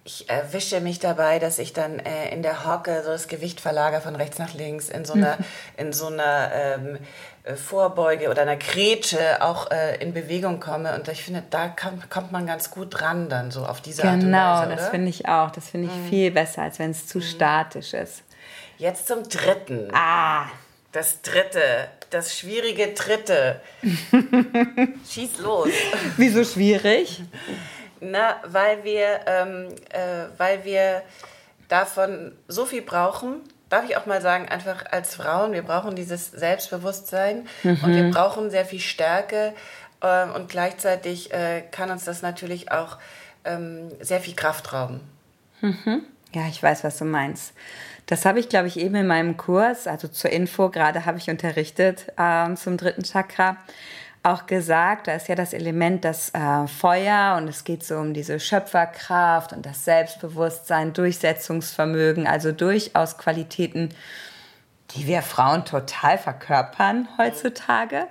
ich 0.08 0.30
erwische 0.30 0.80
mich 0.80 1.00
dabei, 1.00 1.38
dass 1.38 1.58
ich 1.58 1.74
dann 1.74 1.98
äh, 1.98 2.32
in 2.32 2.42
der 2.42 2.64
Hocke 2.64 3.02
so 3.04 3.10
das 3.10 3.28
Gewicht 3.28 3.60
verlagere 3.60 4.00
von 4.00 4.16
rechts 4.16 4.38
nach 4.38 4.54
links 4.54 4.88
in 4.88 5.04
so 5.04 5.12
einer, 5.12 5.36
in 5.76 5.92
so 5.92 6.06
einer 6.06 6.50
ähm, 6.54 6.98
äh, 7.44 7.56
Vorbeuge 7.56 8.30
oder 8.30 8.40
einer 8.40 8.56
Grätsche 8.56 9.42
auch 9.42 9.70
äh, 9.70 10.02
in 10.02 10.14
Bewegung 10.14 10.60
komme. 10.60 10.94
Und 10.94 11.08
ich 11.08 11.22
finde, 11.22 11.42
da 11.50 11.68
kann, 11.68 12.02
kommt 12.08 12.32
man 12.32 12.46
ganz 12.46 12.70
gut 12.70 13.02
ran 13.02 13.28
dann 13.28 13.50
so 13.50 13.66
auf 13.66 13.82
diese 13.82 14.00
genau, 14.00 14.08
Art 14.12 14.22
und 14.22 14.32
Weise. 14.32 14.64
Genau, 14.64 14.76
das 14.76 14.88
finde 14.88 15.10
ich 15.10 15.28
auch. 15.28 15.50
Das 15.50 15.68
finde 15.68 15.88
ich 15.88 15.94
mhm. 15.94 16.08
viel 16.08 16.30
besser, 16.30 16.62
als 16.62 16.78
wenn 16.78 16.90
es 16.92 17.06
zu 17.06 17.18
mhm. 17.18 17.22
statisch 17.22 17.92
ist. 17.92 18.22
Jetzt 18.78 19.08
zum 19.08 19.28
dritten. 19.28 19.90
Ah. 19.92 20.46
Das 20.92 21.20
dritte, 21.22 21.88
das 22.10 22.36
schwierige 22.36 22.94
dritte. 22.94 23.60
Schieß 25.08 25.38
los. 25.40 25.68
Wieso 26.16 26.44
schwierig? 26.44 27.22
Na, 28.00 28.36
weil 28.46 28.84
wir, 28.84 29.20
ähm, 29.26 29.68
äh, 29.90 30.26
weil 30.38 30.64
wir 30.64 31.02
davon 31.68 32.32
so 32.46 32.64
viel 32.64 32.82
brauchen. 32.82 33.42
Darf 33.68 33.84
ich 33.88 33.96
auch 33.98 34.06
mal 34.06 34.22
sagen, 34.22 34.48
einfach 34.48 34.86
als 34.90 35.14
Frauen, 35.14 35.52
wir 35.52 35.62
brauchen 35.62 35.94
dieses 35.94 36.30
Selbstbewusstsein 36.30 37.46
mhm. 37.62 37.78
und 37.82 37.94
wir 37.94 38.10
brauchen 38.10 38.50
sehr 38.50 38.64
viel 38.64 38.80
Stärke 38.80 39.52
äh, 40.00 40.24
und 40.30 40.48
gleichzeitig 40.48 41.32
äh, 41.32 41.62
kann 41.70 41.90
uns 41.90 42.04
das 42.04 42.22
natürlich 42.22 42.72
auch 42.72 42.96
ähm, 43.44 43.90
sehr 44.00 44.20
viel 44.20 44.34
Kraft 44.34 44.72
rauben. 44.72 45.00
Mhm. 45.60 46.04
Ja, 46.32 46.46
ich 46.48 46.62
weiß, 46.62 46.84
was 46.84 46.98
du 46.98 47.04
meinst. 47.04 47.52
Das 48.08 48.24
habe 48.24 48.40
ich, 48.40 48.48
glaube 48.48 48.68
ich, 48.68 48.78
eben 48.78 48.94
in 48.94 49.06
meinem 49.06 49.36
Kurs, 49.36 49.86
also 49.86 50.08
zur 50.08 50.30
Info, 50.30 50.70
gerade 50.70 51.04
habe 51.04 51.18
ich 51.18 51.28
unterrichtet 51.28 52.10
ähm, 52.18 52.56
zum 52.56 52.78
dritten 52.78 53.04
Chakra 53.04 53.58
auch 54.22 54.46
gesagt, 54.46 55.06
da 55.06 55.14
ist 55.14 55.28
ja 55.28 55.34
das 55.34 55.52
Element 55.52 56.04
das 56.04 56.30
äh, 56.34 56.66
Feuer 56.66 57.36
und 57.36 57.48
es 57.48 57.64
geht 57.64 57.84
so 57.84 57.96
um 57.98 58.14
diese 58.14 58.40
Schöpferkraft 58.40 59.52
und 59.52 59.64
das 59.64 59.84
Selbstbewusstsein, 59.84 60.92
Durchsetzungsvermögen, 60.92 62.26
also 62.26 62.50
durchaus 62.50 63.18
Qualitäten, 63.18 63.90
die 64.92 65.06
wir 65.06 65.22
Frauen 65.22 65.64
total 65.66 66.18
verkörpern 66.18 67.08
heutzutage. 67.18 68.06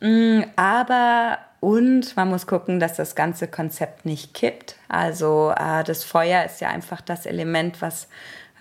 Mm, 0.00 0.42
aber 0.56 1.38
und 1.60 2.16
man 2.16 2.28
muss 2.28 2.46
gucken, 2.46 2.80
dass 2.80 2.96
das 2.96 3.14
ganze 3.14 3.46
Konzept 3.46 4.04
nicht 4.04 4.34
kippt. 4.34 4.76
Also 4.88 5.52
äh, 5.56 5.84
das 5.84 6.02
Feuer 6.02 6.44
ist 6.44 6.60
ja 6.60 6.68
einfach 6.68 7.00
das 7.00 7.26
Element, 7.26 7.80
was 7.82 8.08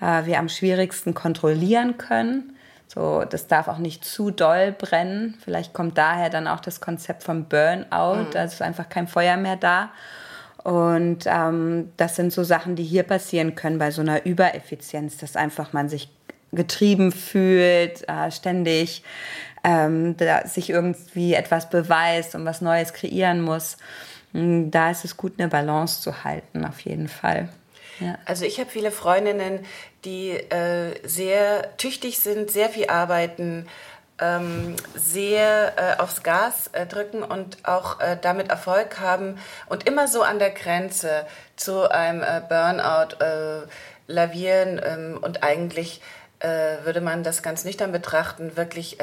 äh, 0.01 0.25
wir 0.25 0.39
am 0.39 0.50
schwierigsten 0.50 1.13
kontrollieren 1.13 1.98
können. 1.98 2.55
So, 2.88 3.24
das 3.24 3.48
darf 3.48 3.70
auch 3.70 3.77
nicht 3.77 4.03
zu 4.03 4.31
doll 4.31 4.74
brennen. 4.74 5.38
Vielleicht 5.41 5.74
kommt 5.74 5.98
daher 5.98 6.29
dann 6.29 6.48
auch 6.48 6.60
das 6.60 6.81
Konzept 6.81 7.24
vom 7.24 7.46
Burnout. 7.46 8.24
Mhm. 8.24 8.31
Da 8.34 8.43
ist 8.43 8.62
einfach 8.62 8.89
kein 8.89 9.08
Feuer 9.08 9.38
mehr 9.38 9.55
da. 9.55 9.91
Und 10.63 11.24
ähm, 11.25 11.91
das 11.98 12.17
sind 12.17 12.34
so 12.34 12.43
Sachen, 12.43 12.75
die 12.75 12.84
hier 12.84 13.03
passieren 13.03 13.55
können 13.55 13.79
bei 13.79 13.91
so 13.91 14.01
einer 14.01 14.25
Übereffizienz, 14.25 15.17
dass 15.17 15.36
einfach 15.36 15.74
man 15.74 15.89
sich 15.89 16.10
getrieben 16.51 17.12
fühlt, 17.12 18.08
äh, 18.10 18.29
ständig 18.29 19.03
ähm, 19.63 20.15
sich 20.46 20.70
irgendwie 20.70 21.34
etwas 21.34 21.70
beweist 21.70 22.36
und 22.36 22.46
was 22.46 22.62
Neues 22.62 22.93
kreieren 22.93 23.41
muss. 23.41 23.77
Hm, 24.34 24.72
da 24.72 24.91
ist 24.91 25.05
es 25.05 25.17
gut, 25.17 25.34
eine 25.38 25.48
Balance 25.48 26.01
zu 26.01 26.24
halten, 26.24 26.65
auf 26.65 26.81
jeden 26.81 27.08
Fall. 27.08 27.50
Ja. 28.00 28.17
Also 28.25 28.46
ich 28.46 28.60
habe 28.60 28.70
viele 28.70 28.91
Freundinnen, 28.91 29.60
die 30.05 30.31
äh, 30.31 30.96
sehr 31.08 31.77
tüchtig 31.77 32.20
sind, 32.20 32.51
sehr 32.51 32.70
viel 32.70 32.88
arbeiten, 32.88 33.67
ähm, 34.22 34.75
sehr 34.96 35.74
äh, 35.77 36.01
aufs 36.01 36.24
Gas 36.24 36.70
äh, 36.74 36.86
drücken 36.86 37.24
und 37.24 37.58
auch 37.67 38.00
äh, 38.00 38.17
damit 38.22 38.50
Erfolg 38.50 39.00
haben 39.00 39.39
und 39.67 39.88
immer 39.88 40.08
so 40.08 40.22
an 40.22 40.39
der 40.39 40.51
Grenze 40.51 41.25
zu 41.55 41.89
einem 41.89 42.22
äh, 42.22 42.41
Burnout 42.48 43.15
äh, 43.24 43.67
lavieren 44.08 44.79
ähm, 44.84 45.20
und 45.22 45.43
eigentlich 45.43 46.01
würde 46.84 47.01
man 47.01 47.22
das 47.22 47.43
ganz 47.43 47.65
nüchtern 47.65 47.91
betrachten, 47.91 48.58
wirklich 48.58 48.98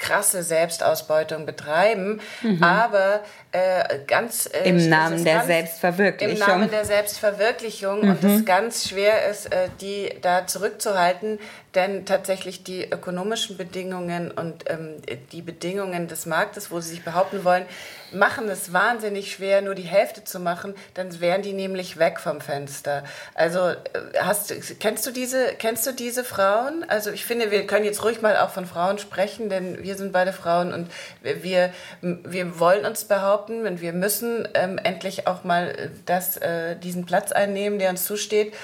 krasse 0.00 0.42
Selbstausbeutung 0.42 1.46
betreiben, 1.46 2.20
mhm. 2.42 2.62
aber 2.62 3.20
äh, 3.52 3.98
ganz 4.06 4.46
äh, 4.46 4.68
im 4.68 4.88
Namen 4.88 5.22
der 5.22 5.34
ganz, 5.36 5.46
Selbstverwirklichung. 5.46 6.40
Im 6.40 6.46
Namen 6.46 6.70
der 6.70 6.84
Selbstverwirklichung 6.84 8.02
mhm. 8.02 8.10
und 8.10 8.24
es 8.24 8.44
ganz 8.44 8.88
schwer 8.88 9.28
ist, 9.28 9.52
äh, 9.52 9.68
die 9.80 10.10
da 10.22 10.46
zurückzuhalten, 10.46 11.38
denn 11.74 12.04
tatsächlich 12.04 12.64
die 12.64 12.90
ökonomischen 12.90 13.56
Bedingungen 13.56 14.30
und 14.30 14.68
ähm, 14.68 14.96
die 15.32 15.42
Bedingungen 15.42 16.08
des 16.08 16.26
Marktes, 16.26 16.70
wo 16.70 16.80
sie 16.80 16.90
sich 16.90 17.04
behaupten 17.04 17.44
wollen, 17.44 17.64
machen 18.12 18.48
es 18.48 18.72
wahnsinnig 18.72 19.32
schwer, 19.32 19.62
nur 19.62 19.76
die 19.76 19.82
Hälfte 19.82 20.24
zu 20.24 20.40
machen, 20.40 20.74
dann 20.94 21.20
wären 21.20 21.42
die 21.42 21.52
nämlich 21.52 21.96
weg 21.98 22.18
vom 22.18 22.40
Fenster. 22.40 23.04
Also 23.34 23.60
äh, 23.68 23.76
hast, 24.20 24.52
kennst 24.80 25.06
du 25.06 25.12
diese, 25.12 25.54
kennst 25.58 25.86
du 25.86 25.92
diese 25.92 26.24
Frauen? 26.24 26.84
Also 26.88 27.10
ich 27.10 27.24
finde, 27.24 27.52
wir 27.52 27.66
können 27.66 27.84
jetzt 27.84 28.02
ruhig 28.02 28.20
mal 28.20 28.36
auch 28.38 28.50
von 28.50 28.66
Frauen 28.66 28.98
sprechen, 28.98 29.48
denn 29.48 29.82
wir 29.82 29.96
sind 29.96 30.12
beide 30.12 30.32
Frauen 30.32 30.72
und 30.72 30.90
wir, 31.22 31.72
wir 32.00 32.58
wollen 32.58 32.84
uns 32.84 33.04
behaupten 33.04 33.66
und 33.66 33.80
wir 33.80 33.92
müssen 33.92 34.48
ähm, 34.54 34.78
endlich 34.78 35.28
auch 35.28 35.44
mal 35.44 35.68
äh, 35.68 35.88
das, 36.06 36.36
äh, 36.38 36.76
diesen 36.76 37.06
Platz 37.06 37.30
einnehmen, 37.30 37.78
der 37.78 37.90
uns 37.90 38.04
zusteht. 38.04 38.54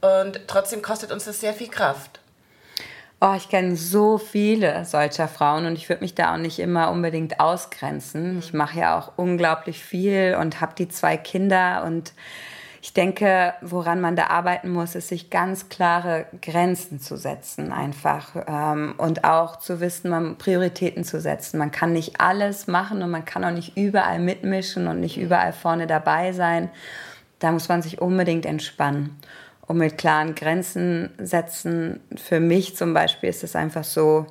Und 0.00 0.40
trotzdem 0.46 0.82
kostet 0.82 1.12
uns 1.12 1.24
das 1.24 1.40
sehr 1.40 1.54
viel 1.54 1.68
Kraft. 1.68 2.20
Oh, 3.26 3.32
ich 3.34 3.48
kenne 3.48 3.74
so 3.74 4.18
viele 4.18 4.84
solcher 4.84 5.28
Frauen 5.28 5.64
und 5.64 5.78
ich 5.78 5.88
würde 5.88 6.02
mich 6.02 6.14
da 6.14 6.34
auch 6.34 6.36
nicht 6.36 6.58
immer 6.58 6.90
unbedingt 6.90 7.40
ausgrenzen. 7.40 8.38
Ich 8.38 8.52
mache 8.52 8.80
ja 8.80 8.98
auch 8.98 9.12
unglaublich 9.16 9.82
viel 9.82 10.36
und 10.38 10.60
habe 10.60 10.74
die 10.76 10.88
zwei 10.88 11.16
Kinder 11.16 11.84
und 11.86 12.12
ich 12.82 12.92
denke, 12.92 13.54
woran 13.62 14.02
man 14.02 14.14
da 14.14 14.26
arbeiten 14.26 14.68
muss, 14.68 14.94
ist 14.94 15.08
sich 15.08 15.30
ganz 15.30 15.70
klare 15.70 16.26
Grenzen 16.42 17.00
zu 17.00 17.16
setzen 17.16 17.72
einfach 17.72 18.44
ähm, 18.46 18.94
und 18.98 19.24
auch 19.24 19.56
zu 19.56 19.80
wissen, 19.80 20.10
man 20.10 20.36
Prioritäten 20.36 21.02
zu 21.02 21.18
setzen. 21.18 21.56
Man 21.56 21.70
kann 21.70 21.94
nicht 21.94 22.20
alles 22.20 22.66
machen 22.66 23.02
und 23.02 23.10
man 23.10 23.24
kann 23.24 23.42
auch 23.42 23.52
nicht 23.52 23.74
überall 23.74 24.18
mitmischen 24.18 24.86
und 24.86 25.00
nicht 25.00 25.16
überall 25.16 25.54
vorne 25.54 25.86
dabei 25.86 26.32
sein. 26.32 26.68
Da 27.38 27.52
muss 27.52 27.70
man 27.70 27.80
sich 27.80 28.02
unbedingt 28.02 28.44
entspannen 28.44 29.18
und 29.66 29.78
mit 29.78 29.98
klaren 29.98 30.34
Grenzen 30.34 31.10
setzen. 31.18 32.00
Für 32.16 32.40
mich 32.40 32.76
zum 32.76 32.94
Beispiel 32.94 33.30
ist 33.30 33.44
es 33.44 33.56
einfach 33.56 33.84
so, 33.84 34.26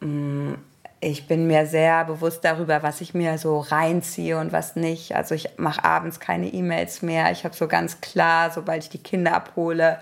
mm, 0.00 0.54
ich 1.00 1.26
bin 1.26 1.48
mir 1.48 1.66
sehr 1.66 2.04
bewusst 2.04 2.44
darüber, 2.44 2.82
was 2.84 3.00
ich 3.00 3.12
mir 3.12 3.36
so 3.36 3.58
reinziehe 3.58 4.38
und 4.38 4.52
was 4.52 4.76
nicht. 4.76 5.16
Also 5.16 5.34
ich 5.34 5.48
mache 5.56 5.84
abends 5.84 6.20
keine 6.20 6.46
E-Mails 6.46 7.02
mehr. 7.02 7.32
Ich 7.32 7.44
habe 7.44 7.56
so 7.56 7.66
ganz 7.66 8.00
klar, 8.00 8.52
sobald 8.52 8.84
ich 8.84 8.88
die 8.88 9.02
Kinder 9.02 9.34
abhole, 9.34 9.98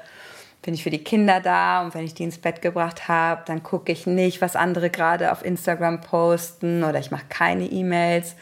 bin 0.60 0.74
ich 0.74 0.82
für 0.82 0.90
die 0.90 1.02
Kinder 1.02 1.40
da 1.40 1.82
und 1.82 1.94
wenn 1.94 2.04
ich 2.04 2.12
die 2.12 2.24
ins 2.24 2.36
Bett 2.36 2.60
gebracht 2.60 3.08
habe, 3.08 3.42
dann 3.46 3.62
gucke 3.62 3.92
ich 3.92 4.06
nicht, 4.06 4.42
was 4.42 4.56
andere 4.56 4.90
gerade 4.90 5.32
auf 5.32 5.42
Instagram 5.42 6.02
posten 6.02 6.84
oder 6.84 6.98
ich 6.98 7.10
mache 7.10 7.24
keine 7.30 7.64
E-Mails. 7.64 8.36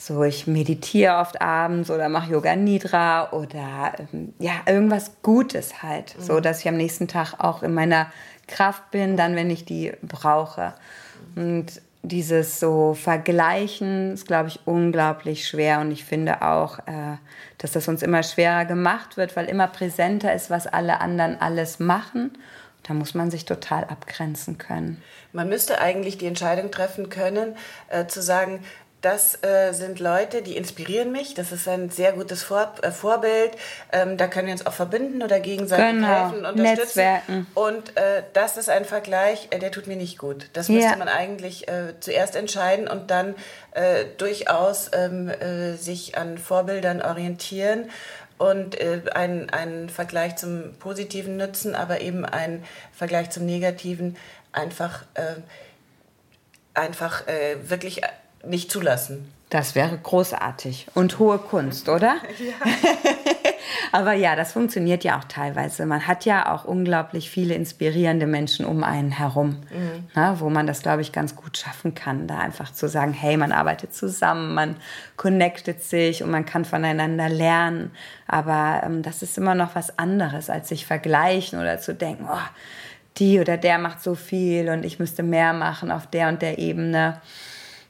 So, 0.00 0.22
ich 0.22 0.46
meditiere 0.46 1.18
oft 1.18 1.42
abends 1.42 1.90
oder 1.90 2.08
mache 2.08 2.32
Yoga 2.32 2.56
Nidra 2.56 3.32
oder 3.32 3.92
ähm, 3.98 4.32
ja, 4.38 4.52
irgendwas 4.64 5.10
Gutes 5.22 5.82
halt, 5.82 6.16
mhm. 6.16 6.22
so 6.22 6.40
dass 6.40 6.60
ich 6.60 6.68
am 6.68 6.78
nächsten 6.78 7.06
Tag 7.06 7.34
auch 7.36 7.62
in 7.62 7.74
meiner 7.74 8.10
Kraft 8.46 8.90
bin, 8.92 9.18
dann 9.18 9.36
wenn 9.36 9.50
ich 9.50 9.66
die 9.66 9.92
brauche. 10.00 10.72
Und 11.36 11.82
dieses 12.02 12.58
so 12.58 12.94
Vergleichen 12.94 14.14
ist, 14.14 14.26
glaube 14.26 14.48
ich, 14.48 14.60
unglaublich 14.64 15.46
schwer. 15.46 15.80
Und 15.80 15.90
ich 15.90 16.02
finde 16.02 16.40
auch, 16.40 16.78
äh, 16.78 17.18
dass 17.58 17.72
das 17.72 17.86
uns 17.86 18.02
immer 18.02 18.22
schwerer 18.22 18.64
gemacht 18.64 19.18
wird, 19.18 19.36
weil 19.36 19.50
immer 19.50 19.66
präsenter 19.66 20.32
ist, 20.34 20.48
was 20.48 20.66
alle 20.66 21.02
anderen 21.02 21.38
alles 21.42 21.78
machen. 21.78 22.30
Da 22.84 22.94
muss 22.94 23.12
man 23.12 23.30
sich 23.30 23.44
total 23.44 23.84
abgrenzen 23.84 24.56
können. 24.56 25.02
Man 25.34 25.50
müsste 25.50 25.78
eigentlich 25.78 26.16
die 26.16 26.26
Entscheidung 26.26 26.70
treffen 26.70 27.10
können, 27.10 27.54
äh, 27.88 28.06
zu 28.06 28.22
sagen, 28.22 28.60
das 29.00 29.42
äh, 29.42 29.72
sind 29.72 29.98
Leute, 29.98 30.42
die 30.42 30.56
inspirieren 30.56 31.10
mich. 31.10 31.34
Das 31.34 31.52
ist 31.52 31.66
ein 31.68 31.90
sehr 31.90 32.12
gutes 32.12 32.42
Vor 32.42 32.72
äh, 32.82 32.90
Vorbild. 32.90 33.52
Ähm, 33.92 34.16
da 34.16 34.26
können 34.26 34.46
wir 34.46 34.52
uns 34.52 34.66
auch 34.66 34.72
verbinden 34.72 35.22
oder 35.22 35.40
gegenseitig 35.40 35.96
genau. 35.96 36.08
helfen, 36.08 36.44
unterstützen. 36.44 36.62
Netzwerken. 36.62 37.46
Und 37.54 37.96
äh, 37.96 38.22
das 38.34 38.56
ist 38.56 38.68
ein 38.68 38.84
Vergleich, 38.84 39.48
äh, 39.50 39.58
der 39.58 39.70
tut 39.70 39.86
mir 39.86 39.96
nicht 39.96 40.18
gut. 40.18 40.50
Das 40.52 40.68
ja. 40.68 40.74
müsste 40.74 40.98
man 40.98 41.08
eigentlich 41.08 41.68
äh, 41.68 41.94
zuerst 42.00 42.36
entscheiden 42.36 42.88
und 42.88 43.10
dann 43.10 43.34
äh, 43.72 44.04
durchaus 44.18 44.90
ähm, 44.92 45.30
sich 45.76 46.18
an 46.18 46.38
Vorbildern 46.38 47.00
orientieren 47.00 47.90
und 48.40 48.80
äh, 48.80 49.02
einen 49.12 49.90
Vergleich 49.90 50.36
zum 50.36 50.74
Positiven 50.78 51.36
nutzen, 51.36 51.74
aber 51.74 52.00
eben 52.00 52.24
einen 52.24 52.64
Vergleich 52.92 53.30
zum 53.30 53.44
Negativen 53.44 54.16
einfach, 54.52 55.04
äh, 55.12 55.34
einfach 56.74 57.26
äh, 57.28 57.56
wirklich 57.68 58.00
nicht 58.44 58.70
zulassen. 58.70 59.32
Das 59.50 59.74
wäre 59.74 59.98
großartig 59.98 60.86
und 60.94 61.18
hohe 61.18 61.38
Kunst, 61.38 61.88
oder? 61.88 62.16
Ja. 62.38 62.54
Aber 63.92 64.12
ja, 64.12 64.36
das 64.36 64.52
funktioniert 64.52 65.04
ja 65.04 65.18
auch 65.18 65.24
teilweise. 65.24 65.84
Man 65.84 66.06
hat 66.06 66.24
ja 66.24 66.52
auch 66.52 66.64
unglaublich 66.64 67.30
viele 67.30 67.54
inspirierende 67.54 68.26
Menschen 68.26 68.64
um 68.64 68.84
einen 68.84 69.10
herum, 69.10 69.60
mhm. 69.70 70.04
na, 70.14 70.40
wo 70.40 70.48
man 70.48 70.66
das, 70.66 70.82
glaube 70.82 71.02
ich, 71.02 71.12
ganz 71.12 71.34
gut 71.36 71.58
schaffen 71.58 71.94
kann, 71.94 72.26
da 72.26 72.38
einfach 72.38 72.72
zu 72.72 72.88
sagen, 72.88 73.12
hey, 73.12 73.36
man 73.36 73.52
arbeitet 73.52 73.94
zusammen, 73.94 74.54
man 74.54 74.76
connectet 75.16 75.82
sich 75.82 76.22
und 76.22 76.30
man 76.30 76.46
kann 76.46 76.64
voneinander 76.64 77.28
lernen. 77.28 77.90
Aber 78.26 78.82
ähm, 78.84 79.02
das 79.02 79.22
ist 79.22 79.36
immer 79.38 79.54
noch 79.54 79.74
was 79.74 79.98
anderes, 79.98 80.50
als 80.50 80.68
sich 80.68 80.86
vergleichen 80.86 81.58
oder 81.60 81.78
zu 81.78 81.94
denken, 81.94 82.26
oh, 82.30 82.48
die 83.18 83.40
oder 83.40 83.56
der 83.56 83.78
macht 83.78 84.02
so 84.02 84.14
viel 84.14 84.68
und 84.68 84.84
ich 84.84 84.98
müsste 84.98 85.22
mehr 85.22 85.52
machen 85.52 85.90
auf 85.90 86.06
der 86.06 86.28
und 86.28 86.42
der 86.42 86.58
Ebene 86.58 87.20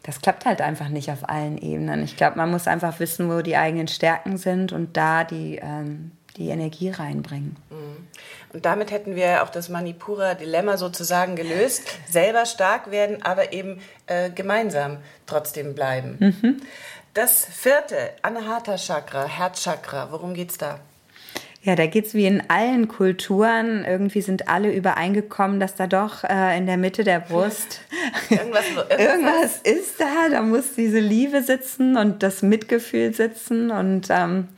das 0.02 0.20
klappt 0.20 0.46
halt 0.46 0.60
einfach 0.60 0.88
nicht 0.88 1.10
auf 1.10 1.28
allen 1.28 1.58
Ebenen. 1.58 2.02
Ich 2.04 2.16
glaube, 2.16 2.36
man 2.36 2.50
muss 2.50 2.66
einfach 2.66 3.00
wissen, 3.00 3.30
wo 3.30 3.42
die 3.42 3.56
eigenen 3.56 3.88
Stärken 3.88 4.38
sind 4.38 4.72
und 4.72 4.96
da 4.96 5.24
die, 5.24 5.56
ähm, 5.62 6.12
die 6.36 6.48
Energie 6.48 6.90
reinbringen. 6.90 7.56
Mhm. 7.68 8.08
Und 8.52 8.64
damit 8.64 8.90
hätten 8.90 9.14
wir 9.14 9.42
auch 9.42 9.50
das 9.50 9.68
Manipura-Dilemma 9.68 10.76
sozusagen 10.76 11.36
gelöst. 11.36 11.82
Selber 12.08 12.46
stark 12.46 12.90
werden, 12.90 13.22
aber 13.22 13.52
eben 13.52 13.80
äh, 14.06 14.30
gemeinsam 14.30 14.98
trotzdem 15.26 15.74
bleiben. 15.74 16.16
Mhm. 16.18 16.62
Das 17.12 17.44
vierte, 17.44 18.12
Anahata 18.22 18.76
Chakra, 18.76 19.26
Herzchakra, 19.26 20.12
worum 20.12 20.32
geht 20.32 20.50
es 20.50 20.58
da? 20.58 20.78
Ja, 21.62 21.76
da 21.76 21.86
geht's 21.86 22.14
wie 22.14 22.26
in 22.26 22.42
allen 22.48 22.88
Kulturen. 22.88 23.84
Irgendwie 23.84 24.22
sind 24.22 24.48
alle 24.48 24.72
übereingekommen, 24.74 25.60
dass 25.60 25.74
da 25.74 25.86
doch 25.86 26.24
äh, 26.24 26.56
in 26.56 26.64
der 26.64 26.78
Mitte 26.78 27.04
der 27.04 27.20
Brust 27.20 27.82
irgendwas, 28.30 28.64
irgendwas, 28.98 29.58
ist 29.58 30.00
da. 30.00 30.30
Da 30.30 30.40
muss 30.40 30.74
diese 30.74 31.00
Liebe 31.00 31.42
sitzen 31.42 31.98
und 31.98 32.22
das 32.22 32.40
Mitgefühl 32.40 33.12
sitzen. 33.12 33.70
Und 33.70 34.08
ähm, 34.08 34.48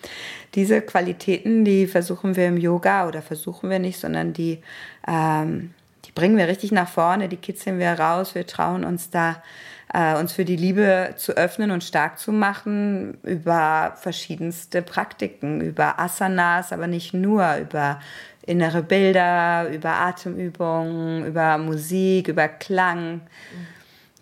diese 0.54 0.80
Qualitäten, 0.80 1.64
die 1.64 1.88
versuchen 1.88 2.36
wir 2.36 2.46
im 2.46 2.56
Yoga 2.56 3.08
oder 3.08 3.20
versuchen 3.20 3.68
wir 3.68 3.80
nicht, 3.80 3.98
sondern 3.98 4.32
die, 4.32 4.60
ähm, 5.08 5.74
die 6.04 6.12
bringen 6.12 6.36
wir 6.36 6.46
richtig 6.46 6.70
nach 6.70 6.88
vorne, 6.88 7.28
die 7.28 7.36
kitzeln 7.36 7.80
wir 7.80 7.90
raus. 7.92 8.36
Wir 8.36 8.46
trauen 8.46 8.84
uns 8.84 9.10
da 9.10 9.42
äh, 9.92 10.18
uns 10.18 10.32
für 10.32 10.44
die 10.44 10.56
Liebe 10.56 11.14
zu 11.16 11.32
öffnen 11.32 11.70
und 11.70 11.84
stark 11.84 12.18
zu 12.18 12.32
machen 12.32 13.18
über 13.22 13.94
verschiedenste 14.00 14.82
Praktiken, 14.82 15.60
über 15.60 15.98
Asanas, 15.98 16.72
aber 16.72 16.86
nicht 16.86 17.14
nur, 17.14 17.56
über 17.56 18.00
innere 18.46 18.82
Bilder, 18.82 19.68
über 19.70 19.90
Atemübungen, 19.90 21.26
über 21.26 21.58
Musik, 21.58 22.28
über 22.28 22.48
Klang. 22.48 23.20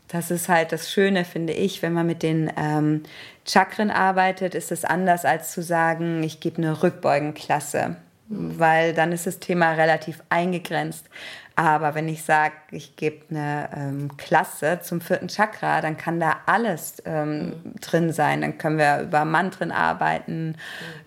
Das 0.08 0.30
ist 0.30 0.48
halt 0.48 0.72
das 0.72 0.90
Schöne, 0.90 1.24
finde 1.24 1.52
ich, 1.52 1.82
wenn 1.82 1.92
man 1.92 2.06
mit 2.06 2.22
den 2.22 2.50
ähm, 2.56 3.04
Chakren 3.46 3.90
arbeitet, 3.90 4.54
ist 4.54 4.72
es 4.72 4.84
anders 4.84 5.24
als 5.24 5.52
zu 5.52 5.62
sagen, 5.62 6.22
ich 6.22 6.40
gebe 6.40 6.58
eine 6.58 6.82
Rückbeugenklasse, 6.82 7.96
weil 8.30 8.94
dann 8.94 9.10
ist 9.12 9.26
das 9.26 9.40
Thema 9.40 9.72
relativ 9.72 10.22
eingegrenzt. 10.30 11.06
Aber 11.56 11.94
wenn 11.94 12.08
ich 12.08 12.22
sage, 12.22 12.54
ich 12.70 12.96
gebe 12.96 13.26
eine 13.28 13.68
ähm, 13.76 14.16
Klasse 14.16 14.78
zum 14.82 15.00
vierten 15.00 15.28
Chakra, 15.28 15.80
dann 15.80 15.96
kann 15.96 16.20
da 16.20 16.38
alles 16.46 17.02
ähm, 17.04 17.48
mhm. 17.48 17.74
drin 17.80 18.12
sein. 18.12 18.40
Dann 18.40 18.56
können 18.56 18.78
wir 18.78 19.00
über 19.00 19.24
Mantren 19.24 19.72
arbeiten, 19.72 20.56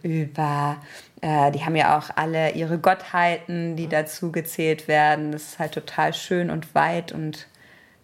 mhm. 0.04 0.12
über, 0.12 0.78
äh, 1.22 1.50
die 1.52 1.66
haben 1.66 1.76
ja 1.76 1.98
auch 1.98 2.10
alle 2.16 2.52
ihre 2.52 2.78
Gottheiten, 2.78 3.78
die 3.78 3.86
mhm. 3.86 3.92
dazu 3.92 4.32
gezählt 4.32 4.88
werden. 4.88 5.32
Das 5.32 5.44
ist 5.44 5.60
halt 5.60 5.72
total 5.72 6.14
schön 6.14 6.52
und 6.52 6.76
weit 6.76 7.14
und 7.14 7.48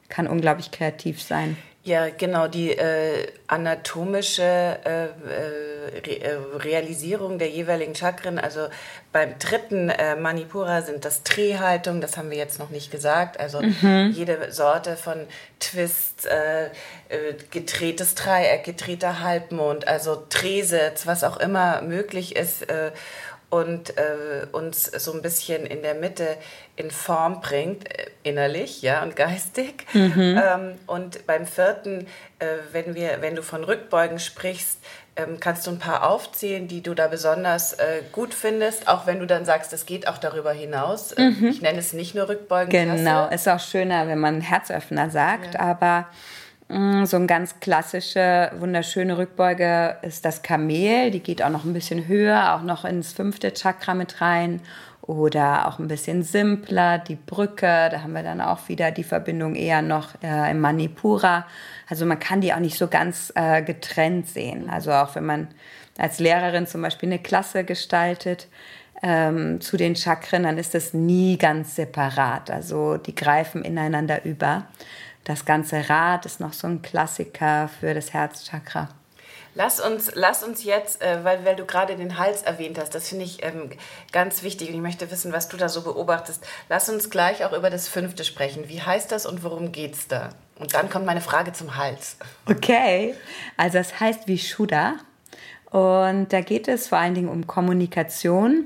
kann 0.08 0.26
unglaublich 0.26 0.72
kreativ 0.72 1.22
sein. 1.22 1.56
Ja, 1.84 2.10
genau, 2.10 2.48
die 2.48 2.72
äh, 2.72 3.28
anatomische 3.48 4.44
äh, 4.44 5.06
äh 5.06 5.70
Re 5.90 6.22
äh, 6.22 6.36
Realisierung 6.58 7.40
der 7.40 7.50
jeweiligen 7.50 7.96
Chakren. 7.96 8.38
Also 8.38 8.68
beim 9.12 9.40
dritten 9.40 9.90
äh, 9.90 10.16
Manipura 10.16 10.82
sind 10.82 11.06
das 11.06 11.24
Drehhaltung, 11.24 12.02
das 12.02 12.18
haben 12.18 12.30
wir 12.30 12.38
jetzt 12.38 12.60
noch 12.60 12.70
nicht 12.70 12.92
gesagt. 12.92 13.40
Also 13.40 13.62
mhm. 13.62 14.12
jede 14.14 14.52
Sorte 14.52 14.98
von 14.98 15.26
Twist, 15.60 16.28
äh, 16.28 16.70
gedrehtes 17.50 18.14
Dreieck, 18.14 18.66
gedrehter 18.66 19.22
Halbmond, 19.22 19.88
also 19.88 20.24
Tresitz, 20.30 21.08
was 21.08 21.24
auch 21.24 21.38
immer 21.38 21.82
möglich 21.82 22.36
ist 22.36 22.66
und 23.50 23.98
äh, 23.98 24.46
uns 24.52 24.84
so 24.86 25.12
ein 25.14 25.22
bisschen 25.22 25.66
in 25.66 25.82
der 25.82 25.96
Mitte 25.96 26.38
in 26.76 26.92
Form 26.92 27.42
bringt, 27.42 27.90
äh, 27.90 28.08
innerlich 28.24 28.82
ja, 28.82 29.02
und 29.02 29.16
geistig. 29.16 29.86
Mhm. 29.94 30.40
Ähm, 30.44 30.76
und 30.86 31.26
beim 31.26 31.46
vierten, 31.46 32.08
äh, 32.38 32.46
wenn, 32.72 32.94
wir, 32.94 33.22
wenn 33.22 33.36
du 33.36 33.42
von 33.42 33.64
Rückbeugen 33.64 34.20
sprichst, 34.20 34.80
ähm, 35.16 35.40
kannst 35.40 35.66
du 35.66 35.72
ein 35.72 35.80
paar 35.80 36.08
aufzählen, 36.08 36.68
die 36.68 36.82
du 36.82 36.94
da 36.94 37.08
besonders 37.08 37.74
äh, 37.74 38.04
gut 38.12 38.34
findest, 38.34 38.88
auch 38.88 39.08
wenn 39.08 39.20
du 39.20 39.26
dann 39.26 39.46
sagst, 39.46 39.74
es 39.74 39.86
geht 39.86 40.08
auch 40.08 40.20
darüber 40.20 40.52
hinaus. 40.52 41.12
Äh, 41.14 41.32
mhm. 41.32 41.48
Ich 41.48 41.62
nenne 41.62 41.80
es 41.80 41.94
nicht 41.94 42.14
nur 42.14 42.30
Rückbeugen. 42.30 42.70
Genau, 42.70 43.28
ist 43.30 43.48
auch 43.50 43.60
schöner, 43.60 44.08
wenn 44.08 44.20
man 44.20 44.42
Herzöffner 44.42 45.10
sagt, 45.10 45.56
ja. 45.56 45.60
aber 45.60 46.08
so 46.72 47.16
eine 47.16 47.26
ganz 47.26 47.60
klassische, 47.62 48.52
wunderschöne 48.60 49.18
Rückbeuge 49.18 49.98
ist 50.04 50.24
das 50.24 50.44
Kamel. 50.44 51.10
Die 51.10 51.20
geht 51.20 51.42
auch 51.42 51.50
noch 51.50 51.66
ein 51.66 51.74
bisschen 51.74 52.08
höher, 52.08 52.54
auch 52.54 52.62
noch 52.62 52.86
ins 52.86 53.12
fünfte 53.12 53.52
Chakra 53.54 53.96
mit 53.96 54.22
rein. 54.22 54.62
Oder 55.02 55.68
auch 55.68 55.80
ein 55.80 55.88
bisschen 55.88 56.22
simpler, 56.22 57.00
die 57.00 57.16
Brücke. 57.16 57.90
Da 57.90 58.04
haben 58.04 58.14
wir 58.14 58.22
dann 58.22 58.40
auch 58.40 58.70
wieder 58.70 58.92
die 58.92 59.04
Verbindung 59.04 59.56
eher 59.56 59.82
noch 59.82 60.10
äh, 60.22 60.52
im 60.52 60.60
Manipura. 60.60 61.48
Also 61.90 62.06
man 62.06 62.20
kann 62.20 62.42
die 62.42 62.54
auch 62.54 62.60
nicht 62.60 62.78
so 62.78 62.88
ganz 62.88 63.34
äh, 63.34 63.64
getrennt 63.64 64.28
sehen. 64.28 64.70
Also 64.70 64.92
auch 64.92 65.16
wenn 65.16 65.26
man 65.26 65.48
als 65.98 66.20
Lehrerin 66.20 66.68
zum 66.68 66.84
Beispiel 66.84 67.10
eine 67.10 67.18
Klasse 67.18 67.64
gestaltet, 67.64 68.48
ähm, 69.02 69.62
zu 69.62 69.78
den 69.78 69.96
Chakren, 69.96 70.44
dann 70.44 70.60
ist 70.60 70.76
das 70.76 70.94
nie 70.94 71.40
ganz 71.40 71.76
separat. 71.76 72.52
Also 72.52 72.98
die 72.98 73.16
greifen 73.16 73.64
ineinander 73.64 74.24
über. 74.26 74.68
Das 75.24 75.46
ganze 75.46 75.90
Rad 75.90 76.26
ist 76.26 76.40
noch 76.40 76.54
so 76.54 76.68
ein 76.68 76.82
Klassiker 76.82 77.70
für 77.80 77.94
das 77.94 78.14
Herzchakra. 78.14 78.90
Lass 79.56 79.80
uns, 79.80 80.12
lass 80.14 80.44
uns 80.44 80.64
jetzt, 80.64 81.02
äh, 81.02 81.24
weil, 81.24 81.44
weil 81.44 81.56
du 81.56 81.66
gerade 81.66 81.96
den 81.96 82.18
Hals 82.18 82.44
erwähnt 82.44 82.80
hast, 82.80 82.94
das 82.94 83.10
finde 83.10 83.26
ich 83.26 83.44
ähm, 83.44 83.72
ganz 84.12 84.44
wichtig 84.44 84.70
und 84.70 84.76
ich 84.76 84.82
möchte 84.82 85.10
wissen, 85.12 85.34
was 85.34 85.50
du 85.50 85.58
da 85.58 85.70
so 85.70 85.82
beobachtest. 85.82 86.46
Lass 86.70 86.88
uns 86.88 87.10
gleich 87.10 87.44
auch 87.44 87.54
über 87.54 87.70
das 87.70 87.88
fünfte 87.88 88.24
sprechen. 88.24 88.70
Wie 88.70 88.82
heißt 88.82 89.12
das 89.12 89.26
und 89.26 89.44
worum 89.44 89.72
geht 89.72 89.96
es 89.96 90.08
da? 90.08 90.30
Und 90.58 90.74
dann 90.76 90.90
kommt 90.90 91.06
meine 91.06 91.22
Frage 91.22 91.52
zum 91.52 91.78
Hals. 91.78 92.18
Okay, 92.46 93.16
also 93.58 93.80
es 93.80 94.00
heißt 94.00 94.28
Vishuddha 94.28 94.96
und 95.72 96.32
da 96.32 96.42
geht 96.42 96.68
es 96.68 96.88
vor 96.88 97.00
allen 97.00 97.16
Dingen 97.16 97.30
um 97.30 97.48
Kommunikation 97.48 98.66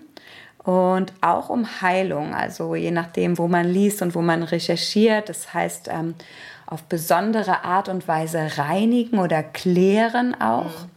und 0.64 1.14
auch 1.22 1.50
um 1.50 1.82
Heilung. 1.82 2.34
Also 2.34 2.76
je 2.76 2.92
nachdem, 2.92 3.38
wo 3.38 3.48
man 3.48 3.68
liest 3.68 4.02
und 4.02 4.16
wo 4.16 4.22
man 4.22 4.44
recherchiert. 4.44 5.30
Das 5.30 5.54
heißt, 5.54 5.90
ähm, 5.92 6.16
auf 6.66 6.84
besondere 6.84 7.64
Art 7.64 7.90
und 7.90 8.08
Weise 8.08 8.58
reinigen 8.58 9.20
oder 9.20 9.44
klären 9.44 10.40
auch. 10.40 10.66
Mhm. 10.66 10.90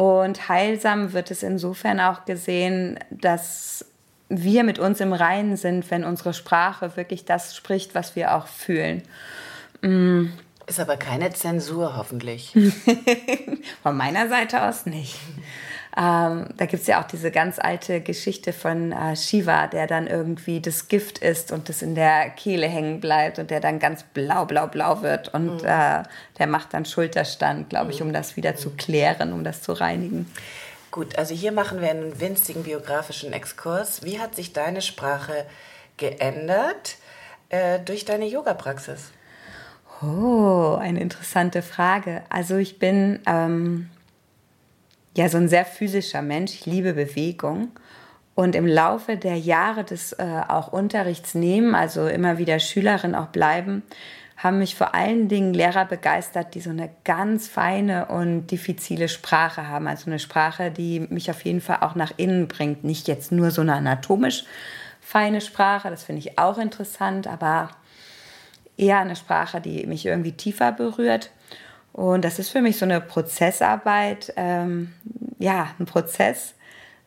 Und 0.00 0.48
heilsam 0.48 1.12
wird 1.12 1.30
es 1.30 1.42
insofern 1.42 1.98
auch 1.98 2.24
gesehen, 2.24 2.98
dass 3.10 3.84
wir 4.28 4.62
mit 4.62 4.78
uns 4.78 5.00
im 5.00 5.12
Reinen 5.12 5.56
sind, 5.56 5.90
wenn 5.90 6.04
unsere 6.04 6.34
Sprache 6.34 6.96
wirklich 6.96 7.24
das 7.24 7.56
spricht, 7.56 7.94
was 7.94 8.14
wir 8.14 8.34
auch 8.34 8.46
fühlen. 8.46 9.02
Mm. 9.80 10.26
Ist 10.66 10.80
aber 10.80 10.98
keine 10.98 11.30
Zensur, 11.30 11.96
hoffentlich. 11.96 12.52
Von 13.82 13.96
meiner 13.96 14.28
Seite 14.28 14.62
aus 14.62 14.84
nicht. 14.84 15.18
Ähm, 15.98 16.46
da 16.56 16.66
gibt 16.66 16.82
es 16.82 16.86
ja 16.86 17.02
auch 17.02 17.08
diese 17.08 17.32
ganz 17.32 17.58
alte 17.58 18.00
Geschichte 18.00 18.52
von 18.52 18.92
äh, 18.92 19.16
Shiva, 19.16 19.66
der 19.66 19.88
dann 19.88 20.06
irgendwie 20.06 20.60
das 20.60 20.86
Gift 20.86 21.18
isst 21.18 21.50
und 21.50 21.68
das 21.68 21.82
in 21.82 21.96
der 21.96 22.30
Kehle 22.30 22.68
hängen 22.68 23.00
bleibt 23.00 23.40
und 23.40 23.50
der 23.50 23.58
dann 23.58 23.80
ganz 23.80 24.04
blau, 24.04 24.44
blau, 24.44 24.68
blau 24.68 25.02
wird. 25.02 25.34
Und 25.34 25.62
mhm. 25.62 25.68
äh, 25.68 26.04
der 26.38 26.46
macht 26.46 26.72
dann 26.72 26.84
Schulterstand, 26.84 27.68
glaube 27.68 27.90
ich, 27.90 28.00
um 28.00 28.12
das 28.12 28.36
wieder 28.36 28.54
zu 28.54 28.70
klären, 28.70 29.32
um 29.32 29.42
das 29.42 29.62
zu 29.62 29.72
reinigen. 29.72 30.32
Gut, 30.92 31.18
also 31.18 31.34
hier 31.34 31.50
machen 31.50 31.80
wir 31.80 31.90
einen 31.90 32.20
winzigen 32.20 32.62
biografischen 32.62 33.32
Exkurs. 33.32 34.04
Wie 34.04 34.20
hat 34.20 34.36
sich 34.36 34.52
deine 34.52 34.82
Sprache 34.82 35.46
geändert 35.96 36.96
äh, 37.48 37.80
durch 37.80 38.04
deine 38.04 38.26
Yoga-Praxis? 38.26 39.10
Oh, 40.00 40.78
eine 40.80 41.00
interessante 41.00 41.60
Frage. 41.60 42.22
Also 42.28 42.56
ich 42.56 42.78
bin 42.78 43.18
ähm, 43.26 43.90
ja 45.18 45.28
so 45.28 45.36
ein 45.36 45.48
sehr 45.48 45.64
physischer 45.64 46.22
Mensch. 46.22 46.54
Ich 46.54 46.66
liebe 46.66 46.94
Bewegung. 46.94 47.70
Und 48.34 48.54
im 48.54 48.66
Laufe 48.66 49.16
der 49.16 49.36
Jahre 49.36 49.82
des 49.82 50.12
äh, 50.12 50.42
auch 50.46 50.72
Unterrichts 50.72 51.34
nehmen, 51.34 51.74
also 51.74 52.06
immer 52.06 52.38
wieder 52.38 52.60
Schülerin 52.60 53.16
auch 53.16 53.26
bleiben, 53.26 53.82
haben 54.36 54.60
mich 54.60 54.76
vor 54.76 54.94
allen 54.94 55.26
Dingen 55.26 55.52
Lehrer 55.52 55.84
begeistert, 55.84 56.54
die 56.54 56.60
so 56.60 56.70
eine 56.70 56.88
ganz 57.02 57.48
feine 57.48 58.06
und 58.06 58.46
diffizile 58.46 59.08
Sprache 59.08 59.66
haben. 59.66 59.88
Also 59.88 60.06
eine 60.06 60.20
Sprache, 60.20 60.70
die 60.70 61.00
mich 61.00 61.28
auf 61.30 61.44
jeden 61.44 61.60
Fall 61.60 61.78
auch 61.80 61.96
nach 61.96 62.12
innen 62.16 62.46
bringt. 62.46 62.84
Nicht 62.84 63.08
jetzt 63.08 63.32
nur 63.32 63.50
so 63.50 63.62
eine 63.62 63.74
anatomisch 63.74 64.44
feine 65.00 65.40
Sprache, 65.40 65.90
das 65.90 66.04
finde 66.04 66.20
ich 66.20 66.38
auch 66.38 66.58
interessant, 66.58 67.26
aber 67.26 67.70
eher 68.76 69.00
eine 69.00 69.16
Sprache, 69.16 69.60
die 69.60 69.86
mich 69.86 70.04
irgendwie 70.04 70.32
tiefer 70.32 70.70
berührt. 70.70 71.30
Und 71.98 72.24
das 72.24 72.38
ist 72.38 72.50
für 72.50 72.60
mich 72.60 72.78
so 72.78 72.84
eine 72.84 73.00
Prozessarbeit, 73.00 74.32
ähm, 74.36 74.94
ja, 75.40 75.74
ein 75.80 75.86
Prozess, 75.86 76.54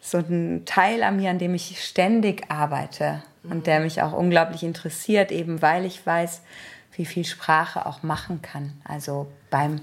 so 0.02 0.18
ein 0.18 0.64
Teil 0.66 1.04
an 1.04 1.16
mir, 1.16 1.30
an 1.30 1.40
dem 1.40 1.56
ich 1.56 1.82
ständig 1.82 2.52
arbeite 2.52 3.24
und 3.44 3.68
der 3.68 3.80
mich 3.80 4.02
auch 4.02 4.12
unglaublich 4.12 4.64
interessiert, 4.64 5.32
eben 5.32 5.62
weil 5.62 5.86
ich 5.86 6.06
weiß, 6.06 6.42
wie 6.98 7.06
viel 7.06 7.24
Sprache 7.24 7.86
auch 7.86 8.04
machen 8.04 8.42
kann. 8.42 8.82
Also 8.84 9.28
beim, 9.50 9.80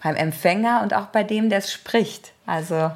beim 0.00 0.14
Empfänger 0.14 0.82
und 0.84 0.94
auch 0.94 1.06
bei 1.06 1.24
dem, 1.24 1.50
der 1.50 1.58
es 1.58 1.72
spricht. 1.72 2.32
Also, 2.46 2.92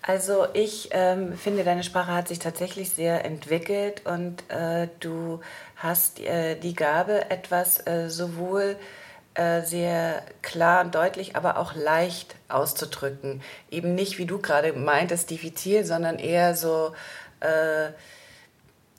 also 0.00 0.46
ich 0.54 0.88
ähm, 0.92 1.36
finde, 1.36 1.64
deine 1.64 1.82
Sprache 1.82 2.14
hat 2.14 2.28
sich 2.28 2.38
tatsächlich 2.38 2.92
sehr 2.92 3.26
entwickelt 3.26 4.06
und 4.06 4.50
äh, 4.50 4.88
du 5.00 5.42
hast 5.76 6.18
äh, 6.20 6.54
die 6.54 6.74
Gabe, 6.74 7.30
etwas 7.30 7.86
äh, 7.86 8.08
sowohl 8.08 8.62
äh, 8.62 9.01
sehr 9.64 10.22
klar 10.42 10.84
und 10.84 10.94
deutlich, 10.94 11.36
aber 11.36 11.56
auch 11.56 11.74
leicht 11.74 12.34
auszudrücken. 12.48 13.42
Eben 13.70 13.94
nicht, 13.94 14.18
wie 14.18 14.26
du 14.26 14.38
gerade 14.38 14.72
meintest, 14.74 15.30
diffizil, 15.30 15.84
sondern 15.84 16.18
eher 16.18 16.54
so, 16.54 16.92
äh, 17.40 17.88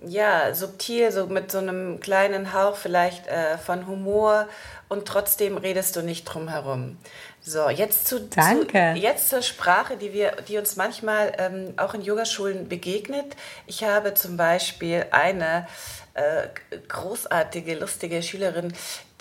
ja, 0.06 0.54
subtil, 0.54 1.12
so 1.12 1.28
mit 1.28 1.52
so 1.52 1.60
einem 1.60 2.00
kleinen 2.00 2.54
Hauch 2.54 2.76
vielleicht 2.76 3.28
äh, 3.28 3.58
von 3.58 3.88
Humor 3.88 4.48
und 4.90 5.08
trotzdem 5.08 5.58
redest 5.58 5.96
du 5.96 6.02
nicht 6.02 6.26
drum 6.26 6.50
herum. 6.50 6.98
So, 7.42 7.70
jetzt 7.70 8.08
zu, 8.08 8.22
Danke. 8.22 8.94
Zu, 8.96 9.00
jetzt 9.00 9.30
zur 9.30 9.42
Sprache, 9.42 9.98
die, 9.98 10.14
wir, 10.14 10.32
die 10.48 10.58
uns 10.58 10.76
manchmal 10.76 11.34
ähm, 11.38 11.74
auch 11.78 11.94
in 11.94 12.02
Yogaschulen 12.02 12.70
begegnet. 12.70 13.36
Ich 13.68 13.84
habe 13.84 14.14
zum 14.14 14.38
Beispiel 14.38 15.06
eine 15.12 15.68
äh, 15.68 16.03
großartige, 16.90 17.74
lustige 17.74 18.22
Schülerin, 18.22 18.72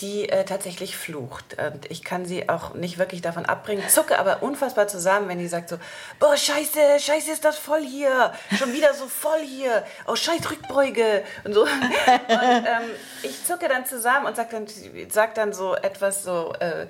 die 0.01 0.29
äh, 0.29 0.45
tatsächlich 0.45 0.97
flucht. 0.97 1.57
Und 1.59 1.91
ich 1.91 2.05
kann 2.05 2.27
sie 2.27 2.51
auch 2.51 2.75
nicht 2.75 2.99
wirklich 2.99 3.23
davon 3.23 3.47
abbringen, 3.47 3.89
zucke 3.89 4.19
aber 4.19 4.43
unfassbar 4.43 4.89
zusammen, 4.89 5.29
wenn 5.29 5.39
die 5.39 5.49
sagt 5.49 5.71
so, 5.71 5.79
boah, 6.19 6.37
scheiße, 6.37 7.01
scheiße 7.01 7.31
ist 7.31 7.45
das 7.47 7.57
voll 7.57 7.83
hier, 7.83 8.35
schon 8.59 8.75
wieder 8.75 8.93
so 8.93 9.07
voll 9.07 9.41
hier, 9.41 9.85
oh, 10.07 10.17
scheiß 10.17 10.51
Rückbeuge 10.51 11.25
und 11.45 11.55
so. 11.55 11.63
Und 11.63 11.69
ähm, 11.69 12.91
ich 13.23 13.45
zucke 13.45 13.69
dann 13.69 13.87
zusammen 13.87 14.27
und 14.27 14.37
sag 14.37 14.51
dann, 14.51 14.67
sag 15.09 15.35
dann 15.35 15.53
so 15.53 15.75
etwas 15.75 16.23
so, 16.23 16.53
äh, 16.59 16.87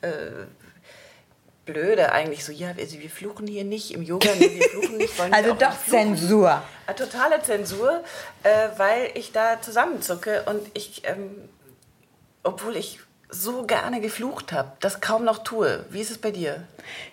äh, 0.00 0.46
blöde 1.64 2.12
eigentlich 2.12 2.44
so, 2.44 2.52
ja, 2.52 2.72
also 2.78 2.98
wir 2.98 3.10
fluchen 3.10 3.46
hier 3.46 3.64
nicht 3.64 3.92
im 3.92 4.02
Yoga, 4.02 4.28
nee, 4.38 4.50
wir 4.54 4.68
fluchen 4.68 4.96
nicht. 4.96 5.18
Wollen 5.18 5.32
also 5.32 5.54
doch 5.54 5.74
Zensur. 5.86 6.62
Ah, 6.86 6.92
totale 6.92 7.42
Zensur, 7.42 8.02
äh, 8.42 8.68
weil 8.76 9.10
ich 9.14 9.32
da 9.32 9.60
zusammenzucke 9.60 10.44
und 10.46 10.60
ich, 10.74 11.02
ähm, 11.04 11.48
obwohl 12.42 12.76
ich 12.76 13.00
so 13.30 13.64
gerne 13.64 14.00
geflucht 14.00 14.52
habe, 14.52 14.72
das 14.80 15.00
kaum 15.00 15.24
noch 15.24 15.38
tue. 15.38 15.84
Wie 15.90 16.00
ist 16.00 16.10
es 16.10 16.18
bei 16.18 16.30
dir? 16.30 16.62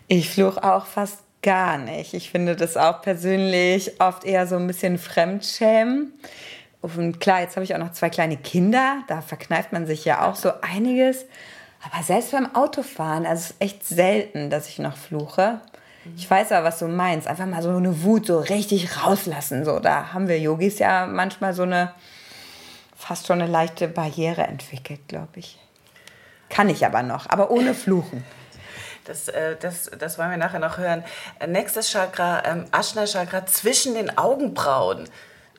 Ich 0.08 0.30
fluche 0.30 0.64
auch 0.64 0.86
fast 0.86 1.20
gar 1.42 1.78
nicht. 1.78 2.14
Ich 2.14 2.30
finde 2.30 2.56
das 2.56 2.78
auch 2.78 3.02
persönlich 3.02 4.00
oft 4.00 4.24
eher 4.24 4.46
so 4.46 4.58
ein 4.58 4.68
bisschen 4.68 4.98
Fremdschämen. 4.98 6.14
Und 6.82 7.20
klar, 7.20 7.42
jetzt 7.42 7.56
habe 7.56 7.64
ich 7.64 7.74
auch 7.74 7.80
noch 7.80 7.94
zwei 7.94 8.10
kleine 8.10 8.38
Kinder, 8.38 9.04
da 9.08 9.22
verkneift 9.22 9.72
man 9.72 9.86
sich 9.86 10.04
ja 10.04 10.28
auch 10.28 10.36
so 10.36 10.52
einiges. 10.62 11.26
Aber 11.84 12.04
selbst 12.04 12.32
beim 12.32 12.56
Autofahren, 12.56 13.26
also 13.26 13.42
es 13.42 13.50
ist 13.52 13.62
echt 13.62 13.86
selten, 13.86 14.50
dass 14.50 14.68
ich 14.68 14.80
noch 14.80 14.96
fluche. 14.96 15.62
Ich 16.16 16.30
weiß 16.30 16.52
aber, 16.52 16.68
was 16.68 16.80
du 16.80 16.88
meinst. 16.88 17.28
Einfach 17.28 17.46
mal 17.46 17.62
so 17.62 17.70
eine 17.70 18.04
Wut 18.04 18.26
so 18.26 18.40
richtig 18.40 19.04
rauslassen. 19.04 19.66
So, 19.66 19.80
da 19.80 20.14
haben 20.14 20.28
wir 20.28 20.40
Yogis 20.40 20.80
ja 20.80 21.06
manchmal 21.06 21.54
so 21.54 21.64
eine 21.64 21.94
fast 22.96 23.28
schon 23.28 23.42
eine 23.42 23.52
leichte 23.52 23.88
Barriere 23.88 24.44
entwickelt, 24.44 25.08
glaube 25.08 25.40
ich. 25.40 25.60
Kann 26.50 26.70
ich 26.70 26.86
aber 26.86 27.02
noch, 27.02 27.30
aber 27.30 27.50
ohne 27.50 27.74
Fluchen. 27.74 28.24
Das, 29.06 29.28
äh, 29.30 29.56
das, 29.60 29.90
das 29.98 30.18
wollen 30.18 30.30
wir 30.30 30.38
nachher 30.38 30.60
noch 30.60 30.78
hören. 30.78 31.04
Nächstes 31.48 31.90
Chakra, 31.92 32.44
ähm, 32.46 32.66
Ashna 32.72 33.06
Chakra 33.06 33.46
zwischen 33.46 33.96
den 33.96 34.18
Augenbrauen. 34.18 35.10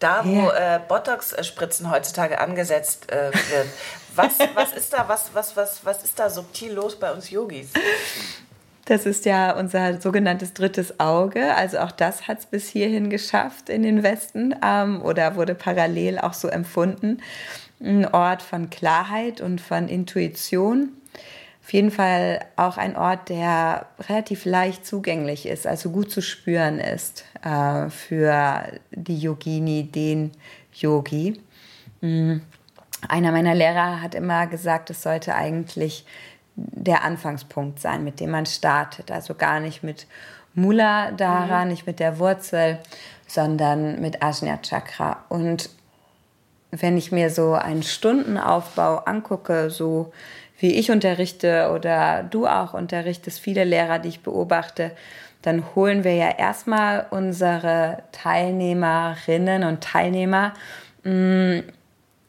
Da, 0.03 0.25
wo 0.25 0.51
äh, 0.51 0.81
Botox-Spritzen 0.89 1.91
heutzutage 1.91 2.41
angesetzt 2.41 3.11
äh, 3.13 3.33
wird. 3.33 3.67
Was, 4.17 4.39
was 4.55 4.73
ist 4.73 4.93
da, 4.93 5.09
was, 5.09 5.31
was, 5.33 5.57
was, 5.57 5.85
was 5.85 6.03
ist 6.03 6.19
da 6.19 6.29
subtil 6.29 6.73
los 6.73 6.97
bei 6.97 7.13
uns 7.13 7.31
Yogis? 7.31 7.71
Das 8.87 9.07
ist 9.07 9.25
ja 9.25 9.53
unser 9.53 10.01
sogenanntes 10.01 10.55
drittes 10.55 10.99
Auge. 10.99 11.55
Also 11.55 11.79
auch 11.79 11.93
das 11.93 12.27
hat 12.27 12.41
es 12.41 12.47
bis 12.47 12.69
hierhin 12.69 13.11
geschafft 13.11 13.69
in 13.69 13.85
den 13.85 14.03
Westen 14.03 14.55
ähm, 14.65 15.01
oder 15.03 15.37
wurde 15.37 15.55
parallel 15.55 16.19
auch 16.19 16.35
so 16.35 16.49
empfunden. 16.49 17.23
Ein 17.81 18.07
Ort 18.13 18.43
von 18.43 18.71
Klarheit 18.71 19.41
und 19.41 19.61
von 19.61 19.89
Intuition. 19.89 20.91
Auf 21.63 21.73
jeden 21.73 21.93
Fall 21.93 22.45
auch 22.57 22.77
ein 22.77 22.97
Ort, 22.97 23.29
der 23.29 23.87
relativ 24.09 24.45
leicht 24.45 24.85
zugänglich 24.85 25.47
ist, 25.47 25.67
also 25.67 25.91
gut 25.91 26.11
zu 26.11 26.21
spüren 26.21 26.81
ist 26.81 27.25
äh, 27.45 27.89
für 27.89 28.65
die 28.91 29.19
Yogini, 29.19 29.85
den 29.85 30.33
Yogi. 30.75 31.41
Mhm. 32.01 32.43
Einer 33.09 33.31
meiner 33.31 33.55
Lehrer 33.55 34.03
hat 34.03 34.15
immer 34.15 34.47
gesagt, 34.49 34.91
es 34.91 35.03
sollte 35.03 35.35
eigentlich 35.35 36.05
der 36.57 37.05
Anfangspunkt 37.05 37.81
sein, 37.81 38.03
mit 38.05 38.21
dem 38.21 38.31
man 38.31 38.47
startet. 38.47 39.11
Also 39.11 39.35
gar 39.35 39.61
nicht 39.61 39.83
mit 39.83 40.07
Mula 40.55 41.13
Dara, 41.13 41.65
mhm. 41.65 41.71
nicht 41.71 41.87
mit 41.87 42.01
der 42.01 42.19
Wurzel, 42.19 42.79
sondern 43.27 44.01
mit 44.01 44.23
Ajna 44.23 44.59
Chakra. 44.59 45.25
Und 45.29 45.71
wenn 46.71 46.97
ich 46.97 47.13
mir 47.13 47.31
so 47.31 47.55
einen 47.55 47.83
Stundenaufbau 47.83 48.99
angucke, 48.99 49.71
so 49.71 50.13
wie 50.63 50.75
ich 50.75 50.93
unterrichte 50.93 51.71
oder 51.75 52.23
du 52.23 52.47
auch 52.47 52.73
unterrichtest, 52.73 53.41
viele 53.41 53.65
Lehrer, 53.65 53.99
die 53.99 54.11
ich 54.11 54.21
beobachte, 54.21 54.93
dann 55.43 55.75
holen 55.75 56.05
wir 56.05 56.15
ja 56.15 56.31
erstmal 56.31 57.07
unsere 57.11 58.05
Teilnehmerinnen 58.13 59.65
und 59.65 59.83
Teilnehmer 59.83 60.55
mh, 61.03 61.13
mm, 61.13 61.63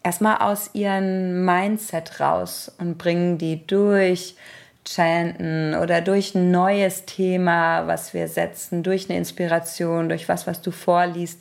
erstmal 0.03 0.37
aus 0.37 0.71
ihrem 0.73 1.45
Mindset 1.45 2.19
raus 2.19 2.71
und 2.79 2.97
bringen 2.97 3.37
die 3.37 3.65
durch 3.67 4.35
Chanten 4.85 5.75
oder 5.75 6.01
durch 6.01 6.33
ein 6.33 6.49
neues 6.49 7.05
Thema, 7.05 7.85
was 7.85 8.15
wir 8.15 8.27
setzen, 8.27 8.81
durch 8.81 9.09
eine 9.09 9.19
Inspiration, 9.19 10.09
durch 10.09 10.27
was, 10.27 10.47
was 10.47 10.61
du 10.61 10.71
vorliest, 10.71 11.39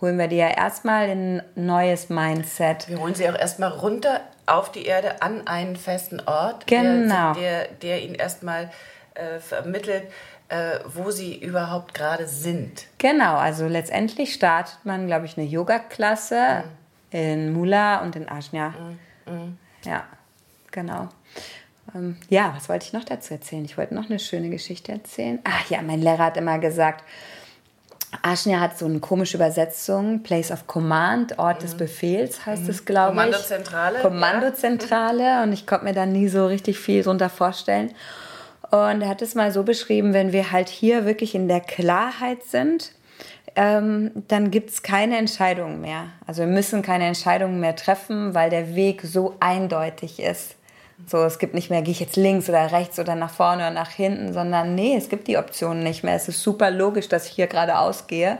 holen 0.00 0.18
wir 0.18 0.26
die 0.26 0.36
ja 0.36 0.48
erstmal 0.48 1.08
in 1.08 1.38
ein 1.38 1.42
neues 1.54 2.10
Mindset. 2.10 2.88
Wir 2.88 2.98
holen 2.98 3.14
sie 3.14 3.30
auch 3.30 3.38
erstmal 3.38 3.70
runter 3.70 4.20
auf 4.46 4.72
die 4.72 4.84
Erde 4.84 5.22
an 5.22 5.46
einen 5.46 5.76
festen 5.76 6.20
Ort, 6.20 6.66
genau. 6.66 7.34
der, 7.34 7.64
der, 7.64 7.68
der 7.68 8.02
ihnen 8.02 8.14
erstmal 8.14 8.70
äh, 9.14 9.38
vermittelt, 9.38 10.04
äh, 10.48 10.78
wo 10.86 11.10
sie 11.10 11.38
überhaupt 11.38 11.94
gerade 11.94 12.26
sind. 12.26 12.86
Genau, 12.98 13.36
also 13.36 13.66
letztendlich 13.66 14.34
startet 14.34 14.78
man, 14.84 15.06
glaube 15.06 15.26
ich, 15.26 15.38
eine 15.38 15.46
Yoga-Klasse. 15.46 16.64
Mhm 16.64 16.82
in 17.12 17.52
Mula 17.52 18.02
und 18.02 18.16
in 18.16 18.28
Ajna. 18.28 18.74
Mhm. 19.26 19.58
Ja. 19.84 20.04
genau. 20.70 21.08
Ähm, 21.94 22.16
ja, 22.28 22.52
was 22.56 22.68
wollte 22.68 22.86
ich 22.86 22.92
noch 22.92 23.04
dazu 23.04 23.34
erzählen? 23.34 23.64
Ich 23.64 23.76
wollte 23.76 23.94
noch 23.94 24.08
eine 24.08 24.18
schöne 24.18 24.48
Geschichte 24.48 24.92
erzählen. 24.92 25.38
Ach 25.44 25.68
ja, 25.68 25.82
mein 25.82 26.00
Lehrer 26.00 26.26
hat 26.26 26.36
immer 26.36 26.58
gesagt, 26.58 27.04
Aschnia 28.20 28.60
hat 28.60 28.78
so 28.78 28.84
eine 28.84 29.00
komische 29.00 29.38
Übersetzung, 29.38 30.22
Place 30.22 30.50
of 30.50 30.66
Command, 30.66 31.38
Ort 31.38 31.58
mhm. 31.58 31.62
des 31.62 31.74
Befehls 31.76 32.44
heißt 32.44 32.64
mhm. 32.64 32.70
es, 32.70 32.84
glaube 32.84 33.12
ich. 33.12 33.18
Kommandozentrale. 33.18 33.98
Kommandozentrale 34.00 35.22
ja. 35.22 35.42
und 35.42 35.52
ich 35.52 35.66
konnte 35.66 35.86
mir 35.86 35.94
da 35.94 36.04
nie 36.04 36.28
so 36.28 36.46
richtig 36.46 36.78
viel 36.78 37.02
drunter 37.02 37.30
vorstellen. 37.30 37.94
Und 38.70 39.02
er 39.02 39.08
hat 39.08 39.22
es 39.22 39.34
mal 39.34 39.52
so 39.52 39.62
beschrieben, 39.62 40.14
wenn 40.14 40.32
wir 40.32 40.52
halt 40.52 40.68
hier 40.68 41.04
wirklich 41.04 41.34
in 41.34 41.48
der 41.48 41.60
Klarheit 41.60 42.42
sind, 42.44 42.92
ähm, 43.54 44.10
dann 44.28 44.50
gibt 44.50 44.70
es 44.70 44.82
keine 44.82 45.18
Entscheidungen 45.18 45.80
mehr. 45.80 46.04
Also 46.26 46.42
wir 46.42 46.48
müssen 46.48 46.82
keine 46.82 47.06
Entscheidungen 47.06 47.60
mehr 47.60 47.76
treffen, 47.76 48.34
weil 48.34 48.50
der 48.50 48.74
Weg 48.74 49.02
so 49.02 49.36
eindeutig 49.40 50.20
ist. 50.20 50.56
So, 51.06 51.24
es 51.24 51.38
gibt 51.38 51.54
nicht 51.54 51.70
mehr, 51.70 51.82
gehe 51.82 51.92
ich 51.92 52.00
jetzt 52.00 52.16
links 52.16 52.48
oder 52.48 52.72
rechts 52.72 52.98
oder 52.98 53.14
nach 53.14 53.30
vorne 53.30 53.62
oder 53.62 53.70
nach 53.70 53.90
hinten, 53.90 54.32
sondern 54.32 54.74
nee, 54.74 54.96
es 54.96 55.08
gibt 55.08 55.28
die 55.28 55.36
Optionen 55.36 55.82
nicht 55.82 56.04
mehr. 56.04 56.14
Es 56.14 56.28
ist 56.28 56.42
super 56.42 56.70
logisch, 56.70 57.08
dass 57.08 57.26
ich 57.26 57.32
hier 57.32 57.48
geradeaus 57.48 58.06
gehe 58.06 58.38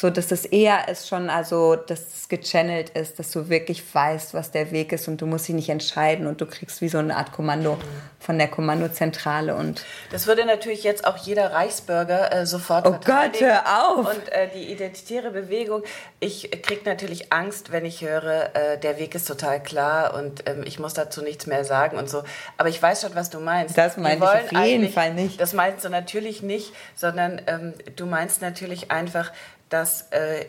so 0.00 0.08
dass 0.08 0.28
das 0.28 0.46
eher 0.46 0.88
ist 0.88 1.08
schon, 1.08 1.28
also 1.28 1.76
dass 1.76 2.00
es 2.00 2.28
gechannelt 2.30 2.88
ist, 2.90 3.18
dass 3.18 3.32
du 3.32 3.50
wirklich 3.50 3.82
weißt, 3.94 4.32
was 4.32 4.50
der 4.50 4.70
Weg 4.70 4.92
ist 4.92 5.08
und 5.08 5.20
du 5.20 5.26
musst 5.26 5.46
dich 5.46 5.54
nicht 5.54 5.68
entscheiden 5.68 6.26
und 6.26 6.40
du 6.40 6.46
kriegst 6.46 6.80
wie 6.80 6.88
so 6.88 6.96
eine 6.96 7.14
Art 7.18 7.32
Kommando 7.32 7.76
von 8.18 8.38
der 8.38 8.48
Kommandozentrale 8.48 9.54
und 9.54 9.84
das 10.10 10.26
würde 10.26 10.46
natürlich 10.46 10.84
jetzt 10.84 11.06
auch 11.06 11.18
jeder 11.18 11.52
Reichsbürger 11.52 12.32
äh, 12.32 12.46
sofort 12.46 12.86
Oh 12.86 12.92
Gott, 13.04 13.38
hör 13.40 13.62
auf! 13.82 14.08
Und 14.08 14.32
äh, 14.32 14.48
die 14.54 14.72
identitäre 14.72 15.32
Bewegung, 15.32 15.82
ich 16.18 16.50
kriege 16.62 16.82
natürlich 16.86 17.30
Angst, 17.30 17.70
wenn 17.70 17.84
ich 17.84 18.00
höre, 18.00 18.54
äh, 18.56 18.78
der 18.78 18.98
Weg 18.98 19.14
ist 19.14 19.28
total 19.28 19.62
klar 19.62 20.14
und 20.14 20.48
ähm, 20.48 20.62
ich 20.64 20.78
muss 20.78 20.94
dazu 20.94 21.20
nichts 21.20 21.46
mehr 21.46 21.66
sagen 21.66 21.98
und 21.98 22.08
so. 22.08 22.22
Aber 22.56 22.70
ich 22.70 22.80
weiß 22.80 23.02
schon, 23.02 23.14
was 23.14 23.28
du 23.28 23.38
meinst. 23.38 23.76
Das 23.76 23.98
meine 23.98 24.16
ich 24.16 24.22
auf 24.22 24.64
jeden 24.64 24.90
Fall 24.90 25.12
nicht. 25.12 25.38
Das 25.38 25.52
meinst 25.52 25.84
du 25.84 25.90
natürlich 25.90 26.42
nicht, 26.42 26.72
sondern 26.94 27.42
ähm, 27.46 27.74
du 27.96 28.06
meinst 28.06 28.40
natürlich 28.40 28.90
einfach, 28.90 29.30
dass 29.70 30.02
äh, 30.10 30.44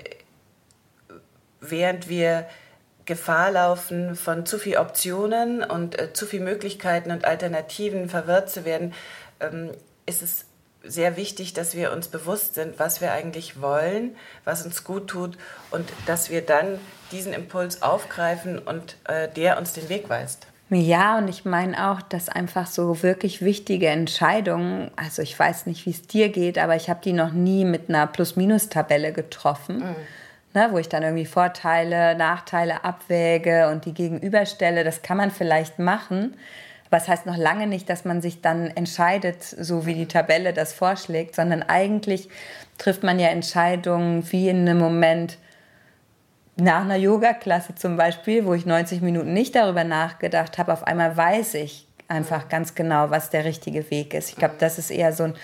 während 1.62 2.10
wir 2.10 2.48
Gefahr 3.06 3.52
laufen, 3.52 4.16
von 4.16 4.46
zu 4.46 4.60
viel 4.60 4.78
Optionen 4.78 5.64
und 5.64 6.00
äh, 6.00 6.14
zu 6.14 6.26
viel 6.26 6.42
Möglichkeiten 6.42 7.12
und 7.12 7.26
Alternativen 7.26 8.10
verwirrt 8.10 8.50
zu 8.50 8.66
werden, 8.66 8.94
ähm, 9.40 9.72
ist 10.06 10.22
es 10.22 10.46
sehr 10.84 11.16
wichtig, 11.16 11.54
dass 11.54 11.76
wir 11.76 11.92
uns 11.92 12.08
bewusst 12.08 12.56
sind, 12.56 12.80
was 12.80 13.02
wir 13.02 13.12
eigentlich 13.12 13.62
wollen, 13.62 14.16
was 14.46 14.66
uns 14.66 14.84
gut 14.84 15.08
tut 15.08 15.38
und 15.70 15.88
dass 16.06 16.30
wir 16.30 16.42
dann 16.42 16.80
diesen 17.12 17.34
Impuls 17.34 17.82
aufgreifen 17.82 18.60
und 18.60 18.98
äh, 19.06 19.28
der 19.30 19.58
uns 19.58 19.74
den 19.74 19.90
Weg 19.90 20.10
weist. 20.10 20.48
Ja, 20.74 21.18
und 21.18 21.28
ich 21.28 21.44
meine 21.44 21.92
auch, 21.92 22.02
dass 22.02 22.30
einfach 22.30 22.66
so 22.66 23.04
wirklich 23.04 23.42
wichtige 23.42 23.88
Entscheidungen, 23.88 24.90
also 24.96 25.22
ich 25.22 25.38
weiß 25.38 25.66
nicht, 25.66 25.86
wie 25.86 25.90
es 25.90 26.08
dir 26.08 26.30
geht, 26.30 26.58
aber 26.58 26.78
ich 26.78 26.90
habe 26.90 27.02
die 27.04 27.12
noch 27.12 27.34
nie 27.34 27.66
mit 27.66 27.90
einer 27.90 28.08
Plus-Minus-Tabelle 28.08 29.12
getroffen, 29.12 29.80
mhm. 29.80 29.96
ne, 30.54 30.70
wo 30.72 30.78
ich 30.78 30.88
dann 30.88 31.04
irgendwie 31.04 31.26
Vorteile, 31.26 32.16
Nachteile 32.16 32.86
abwäge 32.86 33.68
und 33.70 33.84
die 33.84 33.94
gegenüberstelle. 33.94 34.86
Das 34.86 35.02
kann 35.02 35.18
man 35.18 35.30
vielleicht 35.30 35.78
machen, 35.78 36.36
aber 36.88 36.98
es 36.98 37.04
das 37.06 37.18
heißt 37.18 37.26
noch 37.26 37.38
lange 37.38 37.68
nicht, 37.68 37.90
dass 37.90 38.06
man 38.06 38.22
sich 38.22 38.42
dann 38.42 38.68
entscheidet, 38.68 39.44
so 39.44 39.86
wie 39.86 39.94
die 39.94 40.08
Tabelle 40.08 40.54
das 40.54 40.72
vorschlägt, 40.72 41.36
sondern 41.36 41.64
eigentlich 41.64 42.30
trifft 42.78 43.04
man 43.04 43.20
ja 43.20 43.28
Entscheidungen 43.28 44.30
wie 44.32 44.48
in 44.48 44.62
einem 44.68 44.78
Moment, 44.78 45.38
nach 46.62 46.82
einer 46.82 46.96
Yoga-Klasse 46.96 47.76
zum 47.76 47.98
Beispiel, 47.98 48.46
wo 48.46 48.54
ich 48.54 48.66
90 48.66 49.02
Minuten 49.02 49.34
nicht 49.34 49.56
darüber 49.56 49.84
nachgedacht 49.84 50.58
habe, 50.58 50.72
auf 50.74 50.84
einmal 50.84 51.18
weiß 51.18 51.56
ich 51.56 51.88
einfach 52.08 52.50
ganz 52.50 52.76
genau, 52.76 53.10
was 53.10 53.30
der 53.30 53.46
richtige 53.46 53.90
Weg 53.90 54.14
ist. 54.14 54.30
Ich 54.30 54.36
glaube, 54.36 54.56
das 54.60 54.78
ist 54.78 54.92
eher 54.92 55.14
so 55.14 55.24
ein, 55.24 55.36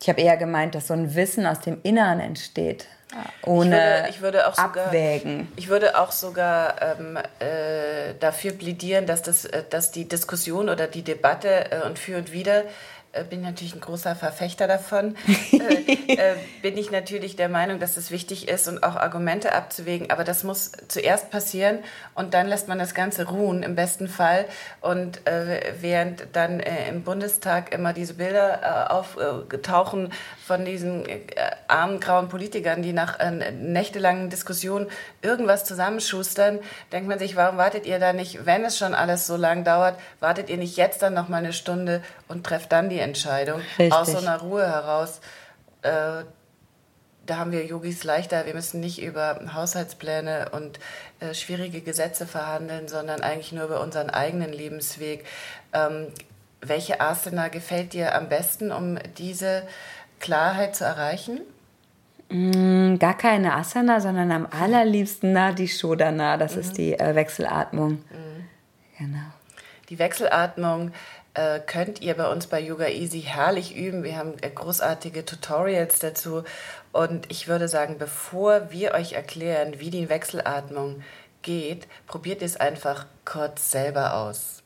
ich 0.00 0.08
habe 0.08 0.20
eher 0.20 0.36
gemeint, 0.36 0.74
dass 0.74 0.86
so 0.86 0.94
ein 0.94 1.14
Wissen 1.14 1.44
aus 1.46 1.60
dem 1.60 1.78
Inneren 1.82 2.20
entsteht. 2.20 2.86
Ohne 3.42 3.76
ich 3.76 3.80
würde, 3.80 4.08
ich 4.10 4.20
würde 4.20 4.48
auch 4.48 4.58
abwägen. 4.58 5.32
Sogar, 5.32 5.52
ich 5.56 5.68
würde 5.68 5.98
auch 5.98 6.12
sogar 6.12 6.82
ähm, 6.82 7.16
äh, 7.16 8.14
dafür 8.20 8.52
plädieren, 8.52 9.06
dass, 9.06 9.22
das, 9.22 9.44
äh, 9.46 9.64
dass 9.68 9.90
die 9.90 10.06
Diskussion 10.06 10.68
oder 10.68 10.86
die 10.86 11.02
Debatte 11.02 11.70
äh, 11.70 11.86
und 11.86 11.98
für 11.98 12.18
und 12.18 12.32
wider 12.32 12.64
bin 13.30 13.40
natürlich 13.40 13.74
ein 13.74 13.80
großer 13.80 14.14
Verfechter 14.14 14.66
davon, 14.66 15.16
äh, 15.52 16.12
äh, 16.12 16.34
bin 16.62 16.76
ich 16.76 16.90
natürlich 16.90 17.36
der 17.36 17.48
Meinung, 17.48 17.80
dass 17.80 17.96
es 17.96 18.10
wichtig 18.10 18.48
ist 18.48 18.68
und 18.68 18.82
auch 18.82 18.96
Argumente 18.96 19.54
abzuwägen. 19.54 20.10
Aber 20.10 20.24
das 20.24 20.44
muss 20.44 20.72
zuerst 20.88 21.30
passieren 21.30 21.78
und 22.14 22.34
dann 22.34 22.48
lässt 22.48 22.68
man 22.68 22.78
das 22.78 22.94
Ganze 22.94 23.28
ruhen, 23.28 23.62
im 23.62 23.74
besten 23.74 24.08
Fall. 24.08 24.44
Und 24.80 25.26
äh, 25.26 25.74
während 25.80 26.26
dann 26.34 26.60
äh, 26.60 26.88
im 26.88 27.02
Bundestag 27.02 27.72
immer 27.72 27.92
diese 27.92 28.14
Bilder 28.14 28.60
äh, 28.62 28.92
auftauchen 28.92 30.12
von 30.46 30.64
diesen 30.64 31.04
armen, 31.66 32.00
grauen 32.00 32.28
Politikern, 32.28 32.82
die 32.82 32.92
nach 32.92 33.18
nächtelangen 33.52 34.30
Diskussionen 34.30 34.86
irgendwas 35.20 35.64
zusammenschustern, 35.64 36.60
denkt 36.90 37.08
man 37.08 37.18
sich, 37.18 37.36
warum 37.36 37.58
wartet 37.58 37.84
ihr 37.84 37.98
da 37.98 38.14
nicht, 38.14 38.46
wenn 38.46 38.64
es 38.64 38.78
schon 38.78 38.94
alles 38.94 39.26
so 39.26 39.36
lang 39.36 39.64
dauert, 39.64 39.98
wartet 40.20 40.48
ihr 40.48 40.56
nicht 40.56 40.76
jetzt 40.78 41.02
dann 41.02 41.12
noch 41.12 41.28
mal 41.28 41.38
eine 41.38 41.52
Stunde 41.52 42.02
und 42.28 42.44
trefft 42.44 42.72
dann 42.72 42.88
die 42.88 42.97
Entscheidung 42.98 43.60
Richtig. 43.78 43.92
aus 43.92 44.12
so 44.12 44.18
einer 44.18 44.40
Ruhe 44.40 44.66
heraus. 44.66 45.20
Äh, 45.82 46.24
da 47.28 47.36
haben 47.36 47.52
wir 47.52 47.64
Yogis 47.66 48.04
leichter. 48.04 48.46
Wir 48.46 48.54
müssen 48.54 48.80
nicht 48.80 49.02
über 49.02 49.38
Haushaltspläne 49.52 50.50
und 50.52 50.80
äh, 51.20 51.34
schwierige 51.34 51.82
Gesetze 51.82 52.26
verhandeln, 52.26 52.88
sondern 52.88 53.20
eigentlich 53.20 53.52
nur 53.52 53.64
über 53.64 53.80
unseren 53.82 54.08
eigenen 54.08 54.52
Lebensweg. 54.52 55.26
Ähm, 55.74 56.06
welche 56.60 57.00
Asana 57.00 57.48
gefällt 57.48 57.92
dir 57.92 58.14
am 58.14 58.28
besten, 58.28 58.72
um 58.72 58.98
diese 59.18 59.62
Klarheit 60.20 60.74
zu 60.74 60.84
erreichen? 60.84 61.40
Mm, 62.30 62.96
gar 62.98 63.16
keine 63.16 63.54
Asana, 63.54 64.00
sondern 64.00 64.32
am 64.32 64.48
allerliebsten 64.50 65.32
Nadi 65.32 65.68
Shodana. 65.68 66.36
Das 66.36 66.54
mhm. 66.54 66.60
ist 66.60 66.78
die 66.78 66.98
äh, 66.98 67.14
Wechselatmung. 67.14 67.92
Mhm. 67.92 68.44
Genau. 68.98 69.32
Die 69.88 69.98
Wechselatmung 69.98 70.92
könnt 71.66 72.00
ihr 72.00 72.14
bei 72.14 72.30
uns 72.30 72.46
bei 72.46 72.60
Yoga 72.60 72.88
Easy 72.88 73.22
herrlich 73.22 73.76
üben. 73.76 74.02
Wir 74.02 74.16
haben 74.16 74.34
äh, 74.40 74.50
großartige 74.50 75.24
Tutorials 75.24 75.98
dazu. 75.98 76.44
Und 76.92 77.30
ich 77.30 77.48
würde 77.48 77.68
sagen, 77.68 77.98
bevor 77.98 78.70
wir 78.70 78.94
euch 78.94 79.12
erklären, 79.12 79.78
wie 79.78 79.90
die 79.90 80.08
Wechselatmung 80.08 81.02
geht, 81.42 81.86
probiert 82.06 82.42
es 82.42 82.56
einfach 82.56 83.06
kurz 83.24 83.70
selber 83.70 84.14
aus. 84.14 84.62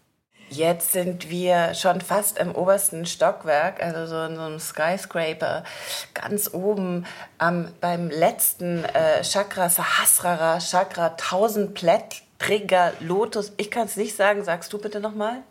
Jetzt 0.49 0.93
sind 0.93 1.31
wir 1.31 1.73
schon 1.73 2.03
fast 2.03 2.39
im 2.39 2.55
obersten 2.55 3.07
Stockwerk, 3.07 3.83
also 3.83 4.07
so 4.07 4.23
in 4.25 4.37
so 4.37 4.43
einem 4.43 4.61
Skyscraper, 4.61 5.65
ganz 6.13 6.53
oben 6.53 7.07
ähm, 7.41 7.69
beim 7.81 8.11
letzten 8.11 8.85
äh, 8.85 9.23
Chakra, 9.23 9.71
Sahasrara 9.71 10.59
Chakra, 10.59 11.11
tausendblättriger 11.17 12.93
Lotus. 13.01 13.53
Ich 13.57 13.71
kann 13.71 13.87
es 13.87 13.97
nicht 13.97 14.15
sagen, 14.15 14.45
sagst 14.45 14.71
du 14.75 14.79
bitte 14.79 15.01
nochmal? 15.01 15.43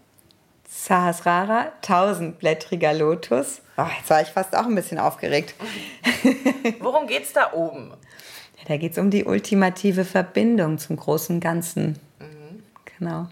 Sahasrara, 0.73 1.73
tausendblättriger 1.81 2.93
Lotus. 2.93 3.61
Oh, 3.77 3.83
jetzt 3.97 4.09
war 4.09 4.21
ich 4.21 4.29
fast 4.29 4.55
auch 4.55 4.65
ein 4.65 4.73
bisschen 4.73 4.99
aufgeregt. 4.99 5.53
Worum 6.79 7.07
geht 7.07 7.23
es 7.23 7.33
da 7.33 7.51
oben? 7.51 7.89
Ja, 8.57 8.63
da 8.69 8.77
geht 8.77 8.93
es 8.93 8.97
um 8.97 9.09
die 9.11 9.25
ultimative 9.25 10.05
Verbindung 10.05 10.77
zum 10.77 10.95
großen 10.95 11.41
Ganzen. 11.41 11.99
Mhm. 12.19 12.63
Genau. 12.97 13.27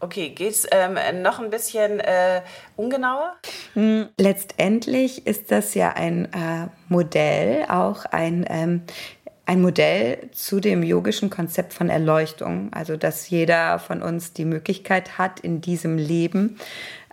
Okay, 0.00 0.28
geht 0.28 0.50
es 0.50 0.66
ähm, 0.70 0.98
noch 1.22 1.40
ein 1.40 1.48
bisschen 1.48 1.98
äh, 1.98 2.42
ungenauer? 2.76 3.34
Hm, 3.72 4.10
letztendlich 4.18 5.26
ist 5.26 5.50
das 5.50 5.74
ja 5.74 5.94
ein 5.94 6.26
äh, 6.26 6.68
Modell, 6.90 7.64
auch 7.70 8.04
ein 8.04 8.44
ähm, 8.50 8.82
ein 9.46 9.62
Modell 9.62 10.28
zu 10.32 10.58
dem 10.58 10.82
yogischen 10.82 11.30
Konzept 11.30 11.72
von 11.72 11.88
Erleuchtung. 11.88 12.72
Also, 12.72 12.96
dass 12.96 13.30
jeder 13.30 13.78
von 13.78 14.02
uns 14.02 14.32
die 14.32 14.44
Möglichkeit 14.44 15.18
hat, 15.18 15.40
in 15.40 15.60
diesem 15.60 15.96
Leben 15.96 16.58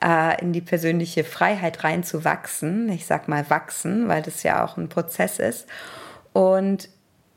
äh, 0.04 0.42
in 0.42 0.52
die 0.52 0.62
persönliche 0.62 1.24
Freiheit 1.24 1.84
reinzuwachsen. 1.84 2.90
Ich 2.90 3.06
sag 3.06 3.28
mal 3.28 3.50
wachsen, 3.50 4.08
weil 4.08 4.24
das 4.24 4.42
ja 4.42 4.66
auch 4.66 4.78
ein 4.78 4.90
Prozess 4.90 5.38
ist. 5.38 5.68
Und 6.34 6.90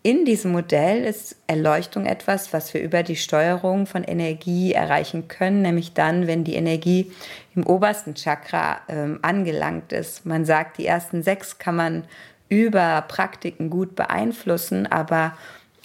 in 0.03 0.25
diesem 0.25 0.53
Modell 0.53 1.05
ist 1.05 1.37
Erleuchtung 1.49 2.07
etwas, 2.07 2.53
was 2.53 2.73
wir 2.73 2.81
über 2.81 3.03
die 3.03 3.17
Steuerung 3.17 3.87
von 3.87 4.05
Energie 4.05 4.73
erreichen 4.73 5.27
können, 5.27 5.63
nämlich 5.63 5.95
dann, 5.95 6.29
wenn 6.29 6.45
die 6.45 6.55
Energie 6.55 7.11
im 7.57 7.67
obersten 7.67 8.15
Chakra 8.15 8.81
ähm, 8.89 9.19
angelangt 9.23 9.93
ist. 9.93 10.25
Man 10.25 10.45
sagt, 10.45 10.79
die 10.79 10.87
ersten 10.87 11.25
sechs 11.25 11.59
kann 11.59 11.75
man 11.75 12.05
über 12.49 13.03
Praktiken 13.03 13.71
gut 13.71 13.97
beeinflussen, 13.97 14.87
aber 14.87 15.37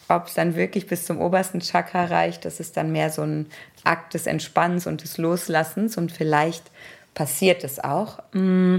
ob 0.10 0.28
es 0.28 0.34
dann 0.34 0.56
wirklich 0.56 0.88
bis 0.88 1.06
zum 1.06 1.22
obersten 1.22 1.62
Chakra 1.62 2.06
reicht, 2.06 2.46
das 2.46 2.60
ist 2.60 2.78
dann 2.78 2.92
mehr 2.92 3.10
so 3.10 3.24
ein 3.24 3.48
Akt 3.84 4.14
des 4.14 4.28
Entspannens 4.28 4.86
und 4.86 5.04
des 5.04 5.18
Loslassens 5.18 5.98
und 5.98 6.12
vielleicht 6.12 6.64
passiert 7.14 7.64
es 7.64 7.84
auch. 7.84 8.20
Mm. 8.34 8.78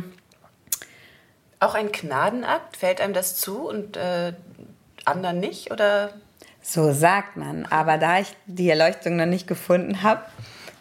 Auch 1.60 1.74
ein 1.74 1.92
Gnadenakt, 1.92 2.76
fällt 2.76 3.00
einem 3.00 3.14
das 3.14 3.36
zu 3.36 3.68
und 3.68 3.96
äh, 3.96 4.32
anderen 5.04 5.40
nicht? 5.40 5.70
Oder? 5.70 6.12
So 6.60 6.92
sagt 6.92 7.36
man, 7.36 7.66
aber 7.66 7.98
da 7.98 8.20
ich 8.20 8.36
die 8.46 8.68
Erleuchtung 8.68 9.16
noch 9.16 9.26
nicht 9.26 9.46
gefunden 9.46 10.02
habe, 10.02 10.22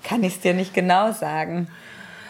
kann 0.04 0.24
ich 0.24 0.36
es 0.36 0.42
dir 0.42 0.54
nicht 0.54 0.74
genau 0.74 1.12
sagen. 1.12 1.68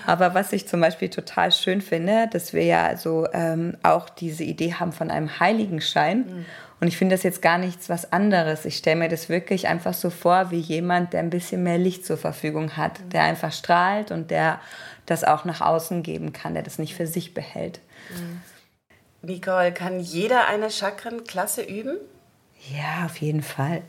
Aber 0.06 0.34
was 0.34 0.54
ich 0.54 0.68
zum 0.68 0.82
Beispiel 0.82 1.10
total 1.10 1.52
schön 1.52 1.82
finde, 1.82 2.28
dass 2.32 2.54
wir 2.54 2.64
ja 2.64 2.98
so 2.98 3.28
ähm, 3.34 3.78
auch 3.84 4.10
diese 4.10 4.44
Idee 4.44 4.74
haben 4.74 4.92
von 4.92 5.12
einem 5.12 5.40
Heiligenschein. 5.40 6.20
Mhm. 6.20 6.46
Und 6.80 6.88
ich 6.88 6.98
finde 6.98 7.16
das 7.16 7.24
jetzt 7.24 7.42
gar 7.42 7.60
nichts 7.60 7.90
was 7.90 8.12
anderes. 8.12 8.66
Ich 8.66 8.78
stelle 8.78 8.96
mir 8.96 9.10
das 9.10 9.30
wirklich 9.30 9.68
einfach 9.68 9.94
so 9.94 10.10
vor, 10.10 10.50
wie 10.50 10.60
jemand, 10.60 11.14
der 11.14 11.20
ein 11.20 11.30
bisschen 11.30 11.62
mehr 11.62 11.78
Licht 11.78 12.06
zur 12.06 12.18
Verfügung 12.18 12.76
hat, 12.76 13.00
mhm. 13.00 13.10
der 13.10 13.24
einfach 13.24 13.54
strahlt 13.54 14.12
und 14.12 14.32
der 14.32 14.60
das 15.06 15.24
auch 15.24 15.46
nach 15.46 15.62
außen 15.62 16.04
geben 16.04 16.34
kann, 16.34 16.54
der 16.54 16.64
das 16.64 16.80
nicht 16.80 16.96
für 16.96 17.08
sich 17.08 17.34
behält. 17.34 17.80
Mhm. 18.10 18.42
Nicole, 19.24 19.72
kann 19.72 20.00
jeder 20.00 20.48
eine 20.48 20.72
Chakrenklasse 20.72 21.62
üben? 21.62 21.98
Ja, 22.70 23.06
auf 23.06 23.18
jeden 23.18 23.44
Fall. 23.44 23.84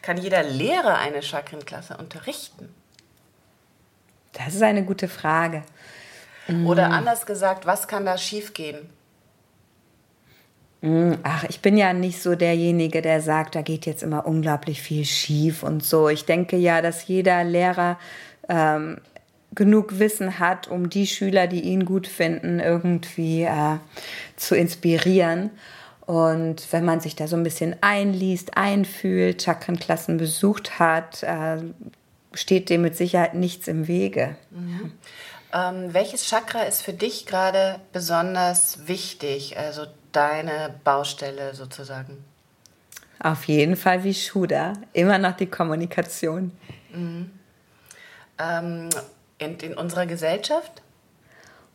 Kann 0.00 0.16
jeder 0.16 0.42
Lehrer 0.42 0.98
eine 0.98 1.22
Chakrenklasse 1.22 1.96
unterrichten? 1.96 2.74
Das 4.32 4.54
ist 4.54 4.62
eine 4.62 4.84
gute 4.84 5.08
Frage. 5.08 5.62
Oder 6.64 6.88
mm. 6.88 6.92
anders 6.92 7.26
gesagt, 7.26 7.66
was 7.66 7.86
kann 7.86 8.04
da 8.04 8.18
schiefgehen? 8.18 8.88
Mm, 10.80 11.12
ach, 11.22 11.44
ich 11.44 11.60
bin 11.60 11.76
ja 11.76 11.92
nicht 11.92 12.20
so 12.20 12.34
derjenige, 12.34 13.02
der 13.02 13.20
sagt, 13.20 13.54
da 13.54 13.62
geht 13.62 13.86
jetzt 13.86 14.02
immer 14.02 14.26
unglaublich 14.26 14.82
viel 14.82 15.04
schief 15.04 15.62
und 15.62 15.84
so. 15.84 16.08
Ich 16.08 16.24
denke 16.24 16.56
ja, 16.56 16.82
dass 16.82 17.06
jeder 17.06 17.44
Lehrer 17.44 17.98
ähm, 18.48 18.98
genug 19.54 19.98
Wissen 19.98 20.38
hat, 20.38 20.66
um 20.66 20.90
die 20.90 21.06
Schüler, 21.06 21.46
die 21.46 21.60
ihn 21.60 21.84
gut 21.84 22.06
finden, 22.06 22.58
irgendwie 22.58 23.42
äh, 23.42 23.78
zu 24.36 24.56
inspirieren. 24.56 25.50
Und 26.06 26.72
wenn 26.72 26.84
man 26.84 26.98
sich 26.98 27.14
da 27.14 27.28
so 27.28 27.36
ein 27.36 27.44
bisschen 27.44 27.76
einliest, 27.80 28.56
einfühlt, 28.56 29.42
Chakrenklassen 29.42 30.16
besucht 30.16 30.80
hat, 30.80 31.22
äh, 31.22 31.58
steht 32.34 32.70
dem 32.70 32.82
mit 32.82 32.96
Sicherheit 32.96 33.34
nichts 33.34 33.68
im 33.68 33.88
Wege. 33.88 34.36
Mhm. 34.50 34.92
Ähm, 35.52 35.92
welches 35.92 36.26
Chakra 36.26 36.62
ist 36.62 36.82
für 36.82 36.94
dich 36.94 37.26
gerade 37.26 37.80
besonders 37.92 38.86
wichtig, 38.86 39.58
also 39.58 39.86
deine 40.12 40.74
Baustelle 40.84 41.54
sozusagen? 41.54 42.24
Auf 43.18 43.44
jeden 43.44 43.76
Fall 43.76 44.02
wie 44.02 44.14
Shuda, 44.14 44.72
immer 44.92 45.18
noch 45.18 45.36
die 45.36 45.46
Kommunikation. 45.46 46.52
Mhm. 46.92 47.30
Ähm, 48.38 48.88
in, 49.38 49.58
in 49.58 49.74
unserer 49.74 50.06
Gesellschaft? 50.06 50.82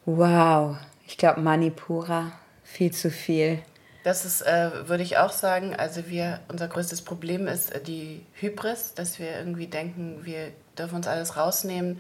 Wow, 0.06 0.78
ich 1.06 1.18
glaube 1.18 1.42
Manipura, 1.42 2.32
viel 2.64 2.92
zu 2.92 3.12
viel. 3.12 3.60
Das 4.08 4.24
ist, 4.24 4.42
äh, 4.42 4.88
würde 4.88 5.04
ich 5.04 5.18
auch 5.18 5.34
sagen, 5.34 5.76
also 5.76 6.08
wir, 6.08 6.40
unser 6.48 6.70
größtes 6.70 7.02
Problem 7.02 7.46
ist 7.46 7.76
äh, 7.76 7.82
die 7.82 8.26
Hybris, 8.36 8.94
dass 8.94 9.20
wir 9.20 9.38
irgendwie 9.38 9.68
denken, 9.68 10.22
wir 10.24 10.54
dürfen 10.80 10.96
uns 10.96 11.08
alles 11.08 11.36
rausnehmen. 11.36 12.00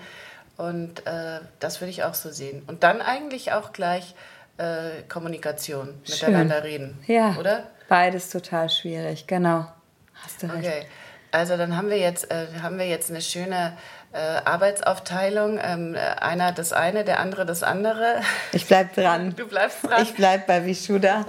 Und 0.55 1.05
äh, 1.05 1.41
das 1.59 1.81
würde 1.81 1.89
ich 1.89 2.05
auch 2.05 2.13
so 2.13 2.31
sehen. 2.31 2.63
Und 2.65 2.83
dann 2.83 3.01
eigentlich 3.01 3.51
auch 3.51 3.73
gleich 3.73 4.15
äh, 4.55 5.01
Kommunikation, 5.09 5.95
Schön. 6.05 6.29
miteinander 6.29 6.63
reden. 6.63 6.97
Ja, 7.07 7.35
oder? 7.37 7.63
Beides 7.89 8.29
total 8.29 8.69
schwierig, 8.69 9.27
genau. 9.27 9.67
Hast 10.13 10.41
du 10.41 10.47
recht. 10.47 10.65
Okay, 10.65 10.85
also 11.31 11.57
dann 11.57 11.75
haben 11.75 11.89
wir 11.89 11.99
jetzt, 11.99 12.31
äh, 12.31 12.47
haben 12.61 12.79
wir 12.79 12.87
jetzt 12.87 13.09
eine 13.09 13.19
schöne 13.19 13.77
Arbeitsaufteilung. 14.13 15.59
Ähm, 15.61 15.95
einer 16.19 16.51
das 16.51 16.73
eine, 16.73 17.03
der 17.03 17.19
andere 17.19 17.45
das 17.45 17.63
andere. 17.63 18.21
Ich 18.51 18.65
bleib 18.65 18.93
dran. 18.93 19.33
Du 19.35 19.47
bleibst 19.47 19.83
dran. 19.83 20.01
Ich 20.03 20.13
bleib 20.13 20.47
bei 20.47 20.65
Vishuda. 20.65 21.25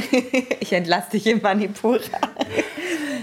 ich 0.60 0.72
entlasse 0.72 1.10
dich 1.12 1.26
in 1.26 1.42
Manipura. 1.42 2.00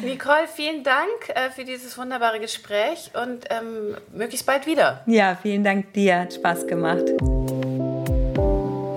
Nicole, 0.03 0.47
vielen 0.53 0.83
Dank 0.83 1.29
äh, 1.29 1.51
für 1.51 1.63
dieses 1.63 1.97
wunderbare 1.97 2.39
Gespräch 2.39 3.11
und 3.13 3.45
ähm, 3.49 3.97
möglichst 4.11 4.45
bald 4.45 4.65
wieder. 4.65 5.01
Ja, 5.05 5.37
vielen 5.41 5.63
Dank 5.63 5.93
dir. 5.93 6.21
Hat 6.21 6.33
Spaß 6.33 6.67
gemacht. 6.67 7.05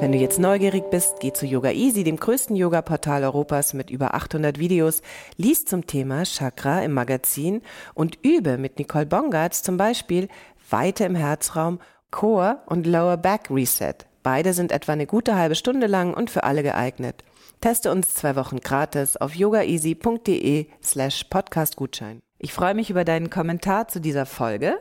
Wenn 0.05 0.13
du 0.13 0.19
jetzt 0.19 0.39
neugierig 0.39 0.91
bist, 0.91 1.21
geh 1.21 1.33
zu 1.33 1.47
Yoga 1.47 1.71
Easy, 1.71 2.05
dem 2.05 2.19
größten 2.19 2.57
Yoga-Portal 2.57 3.25
Europas 3.25 3.73
mit 3.73 3.89
über 3.89 4.13
800 4.13 4.59
Videos, 4.59 5.01
lies 5.39 5.65
zum 5.65 5.87
Thema 5.87 6.25
Chakra 6.25 6.83
im 6.83 6.93
Magazin 6.93 7.63
und 7.95 8.19
übe 8.23 8.59
mit 8.59 8.79
Nicole 8.79 9.07
Bongartz 9.07 9.63
zum 9.63 9.79
Beispiel 9.79 10.29
Weite 10.69 11.07
im 11.07 11.15
Herzraum, 11.15 11.79
Core 12.11 12.59
und 12.67 12.87
Lower 12.87 13.17
Back 13.17 13.49
Reset. 13.49 13.95
Beide 14.23 14.53
sind 14.53 14.73
etwa 14.73 14.93
eine 14.93 15.07
gute 15.07 15.37
halbe 15.37 15.55
Stunde 15.55 15.87
lang 15.87 16.13
und 16.13 16.29
für 16.29 16.45
alle 16.45 16.63
geeignet. 16.63 17.25
Teste 17.63 17.91
uns 17.91 18.13
zwei 18.13 18.37
Wochen 18.37 18.61
gratis 18.61 19.17
auf 19.17 19.35
yogaeasy.de 19.35 20.67
slash 20.83 21.25
podcastgutschein. 21.31 22.21
Ich 22.39 22.53
freue 22.53 22.75
mich 22.75 22.91
über 22.91 23.07
deinen 23.07 23.31
Kommentar 23.31 23.89
zu 23.89 24.03
dieser 24.03 24.27
Folge, 24.27 24.77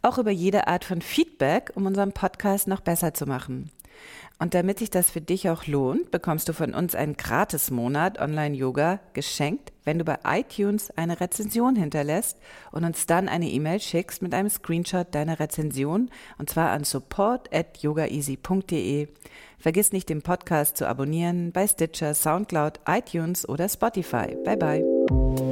auch 0.00 0.16
über 0.16 0.30
jede 0.30 0.66
Art 0.66 0.86
von 0.86 1.02
Feedback, 1.02 1.72
um 1.74 1.84
unseren 1.84 2.12
Podcast 2.12 2.68
noch 2.68 2.80
besser 2.80 3.12
zu 3.12 3.26
machen. 3.26 3.70
Und 4.38 4.54
damit 4.54 4.80
sich 4.80 4.90
das 4.90 5.08
für 5.08 5.20
dich 5.20 5.48
auch 5.50 5.66
lohnt, 5.66 6.10
bekommst 6.10 6.48
du 6.48 6.52
von 6.52 6.74
uns 6.74 6.96
einen 6.96 7.16
Gratis-Monat 7.16 8.20
Online-Yoga 8.20 8.98
geschenkt, 9.12 9.72
wenn 9.84 10.00
du 10.00 10.04
bei 10.04 10.18
iTunes 10.24 10.90
eine 10.96 11.20
Rezension 11.20 11.76
hinterlässt 11.76 12.38
und 12.72 12.84
uns 12.84 13.06
dann 13.06 13.28
eine 13.28 13.48
E-Mail 13.48 13.78
schickst 13.78 14.20
mit 14.20 14.34
einem 14.34 14.50
Screenshot 14.50 15.14
deiner 15.14 15.38
Rezension 15.38 16.10
und 16.38 16.50
zwar 16.50 16.70
an 16.70 16.82
support 16.82 17.54
at 17.54 17.78
yogaeasy.de. 17.78 19.08
Vergiss 19.58 19.92
nicht, 19.92 20.08
den 20.08 20.22
Podcast 20.22 20.76
zu 20.76 20.88
abonnieren 20.88 21.52
bei 21.52 21.68
Stitcher, 21.68 22.14
Soundcloud, 22.14 22.80
iTunes 22.88 23.48
oder 23.48 23.68
Spotify. 23.68 24.36
Bye 24.44 24.56
bye. 24.56 25.51